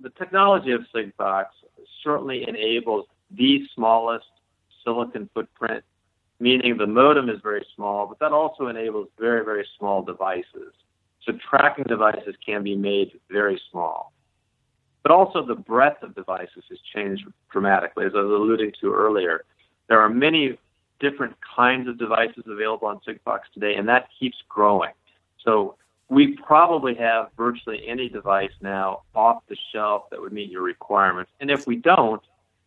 The 0.02 0.10
technology 0.10 0.72
of 0.72 0.82
Sigfox 0.94 1.46
certainly 2.04 2.46
enables 2.46 3.06
the 3.32 3.62
smallest 3.74 4.26
silicon 4.84 5.30
footprint, 5.34 5.84
meaning 6.40 6.78
the 6.78 6.88
modem 6.88 7.30
is 7.30 7.40
very 7.42 7.66
small, 7.76 8.08
but 8.08 8.20
that 8.20 8.34
also 8.34 8.68
enables 8.68 9.08
very, 9.18 9.46
very 9.46 9.66
small 9.78 10.02
devices. 10.02 10.74
So 11.26 11.32
tracking 11.50 11.86
devices 11.88 12.36
can 12.46 12.64
be 12.64 12.76
made 12.76 13.12
very 13.32 13.62
small. 13.72 14.13
But 15.04 15.12
also 15.12 15.46
the 15.46 15.56
breadth 15.56 16.02
of 16.02 16.16
devices 16.16 16.64
has 16.70 16.80
changed 16.94 17.26
dramatically, 17.52 18.06
as 18.06 18.14
I 18.16 18.22
was 18.22 18.32
alluding 18.32 18.72
to 18.82 18.94
earlier. 18.94 19.44
There 19.90 20.00
are 20.00 20.10
many 20.10 20.58
different 21.00 21.36
kinds 21.56 21.88
of 21.90 22.00
devices 22.00 22.46
available 22.48 22.88
on 22.88 23.02
Sigfox 23.06 23.42
today, 23.54 23.76
and 23.76 23.88
that 23.90 24.08
keeps 24.18 24.38
growing. 24.48 24.94
So 25.44 25.76
we 26.10 26.38
probably 26.38 26.96
have 26.96 27.30
virtually 27.36 27.86
any 27.88 28.08
device 28.08 28.52
now 28.62 29.02
off 29.14 29.44
the 29.50 29.58
shelf 29.72 30.10
that 30.12 30.22
would 30.22 30.32
meet 30.32 30.50
your 30.50 30.62
requirements. 30.62 31.32
And 31.40 31.52
if 31.52 31.68
we 31.68 31.76
don't, 31.76 32.22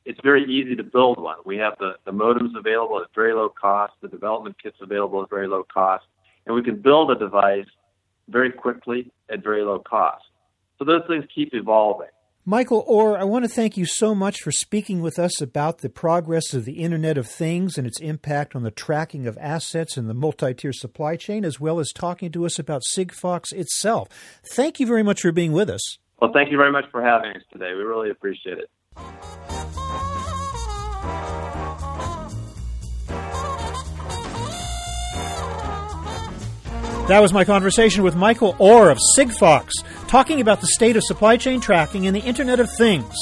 it's 0.05 0.21
very 0.23 0.45
easy 0.45 0.77
to 0.77 0.85
build 0.85 1.19
one. 1.19 1.39
We 1.45 1.57
have 1.57 1.75
the, 1.79 1.97
the 2.05 2.13
modems 2.13 2.57
available 2.57 3.01
at 3.01 3.07
very 3.15 3.35
low 3.35 3.49
cost, 3.49 3.95
the 4.03 4.09
development 4.09 4.57
kits 4.63 4.77
available 4.81 5.23
at 5.23 5.31
very 5.31 5.49
low 5.49 5.65
cost, 5.65 6.05
and 6.45 6.55
we 6.55 6.63
can 6.63 6.77
build 6.77 7.11
a 7.11 7.17
device 7.17 7.67
very 8.29 8.53
quickly 8.53 9.11
at 9.29 9.43
very 9.43 9.63
low 9.63 9.79
cost. 9.79 10.25
So 10.79 10.85
those 10.85 11.03
things 11.09 11.25
keep 11.35 11.55
evolving. 11.55 12.09
Michael 12.49 12.85
Orr, 12.87 13.19
I 13.19 13.25
want 13.25 13.45
to 13.45 13.49
thank 13.49 13.77
you 13.77 13.85
so 13.85 14.15
much 14.15 14.41
for 14.41 14.53
speaking 14.53 15.03
with 15.03 15.19
us 15.19 15.41
about 15.41 15.79
the 15.79 15.89
progress 15.89 16.55
of 16.55 16.65
the 16.65 16.75
Internet 16.75 17.19
of 17.19 17.27
Things 17.27 17.77
and 17.77 17.89
its 17.89 17.99
impact 17.99 18.55
on 18.55 18.63
the 18.63 18.71
tracking 18.71 19.27
of 19.27 19.37
assets 19.39 19.97
in 19.97 20.07
the 20.07 20.15
multi 20.15 20.55
tier 20.55 20.73
supply 20.73 21.17
chain, 21.17 21.45
as 21.45 21.59
well 21.59 21.81
as 21.81 21.91
talking 21.93 22.31
to 22.31 22.47
us 22.47 22.57
about 22.57 22.85
Sigfox 22.85 23.53
itself. 23.53 24.07
Thank 24.55 24.79
you 24.79 24.87
very 24.87 25.03
much 25.03 25.23
for 25.23 25.33
being 25.33 25.51
with 25.51 25.69
us. 25.69 25.99
Well, 26.23 26.31
thank 26.33 26.53
you 26.53 26.57
very 26.57 26.71
much 26.71 26.85
for 26.93 27.03
having 27.03 27.31
us 27.33 27.43
today. 27.53 27.75
We 27.75 27.83
really 27.83 28.11
appreciate 28.11 28.59
it. 28.59 28.71
That 37.09 37.23
was 37.23 37.33
my 37.33 37.45
conversation 37.45 38.03
with 38.03 38.17
Michael 38.17 38.57
Orr 38.59 38.91
of 38.91 38.99
Sigfox, 39.17 39.71
talking 40.09 40.41
about 40.41 40.61
the 40.61 40.67
state 40.67 40.97
of 40.97 41.05
supply 41.05 41.37
chain 41.37 41.61
tracking 41.61 42.09
and 42.09 42.17
the 42.17 42.21
Internet 42.21 42.59
of 42.59 42.69
Things. 42.69 43.15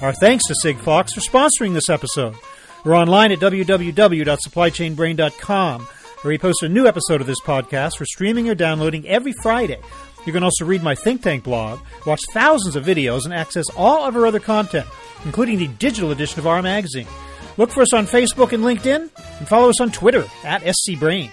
Our 0.00 0.12
thanks 0.12 0.44
to 0.46 0.54
Sigfox 0.64 1.12
for 1.12 1.20
sponsoring 1.20 1.74
this 1.74 1.90
episode. 1.90 2.36
We're 2.84 2.96
online 2.96 3.32
at 3.32 3.40
www.supplychainbrain.com, 3.40 5.80
where 5.80 6.30
we 6.30 6.38
post 6.38 6.62
a 6.62 6.68
new 6.68 6.86
episode 6.86 7.20
of 7.20 7.26
this 7.26 7.40
podcast 7.40 7.96
for 7.96 8.04
streaming 8.04 8.48
or 8.48 8.54
downloading 8.54 9.08
every 9.08 9.32
Friday. 9.42 9.80
You 10.24 10.32
can 10.32 10.44
also 10.44 10.64
read 10.64 10.84
my 10.84 10.94
think 10.94 11.22
tank 11.22 11.42
blog, 11.42 11.80
watch 12.06 12.20
thousands 12.32 12.76
of 12.76 12.84
videos, 12.84 13.24
and 13.24 13.34
access 13.34 13.68
all 13.76 14.06
of 14.06 14.14
our 14.14 14.24
other 14.24 14.38
content, 14.38 14.86
including 15.24 15.58
the 15.58 15.66
digital 15.66 16.12
edition 16.12 16.38
of 16.38 16.46
our 16.46 16.62
magazine. 16.62 17.08
Look 17.56 17.70
for 17.70 17.82
us 17.82 17.92
on 17.92 18.06
Facebook 18.06 18.52
and 18.52 18.62
LinkedIn, 18.62 19.10
and 19.38 19.48
follow 19.48 19.68
us 19.68 19.80
on 19.80 19.90
Twitter 19.90 20.26
at 20.44 20.62
SCBrain. 20.62 21.32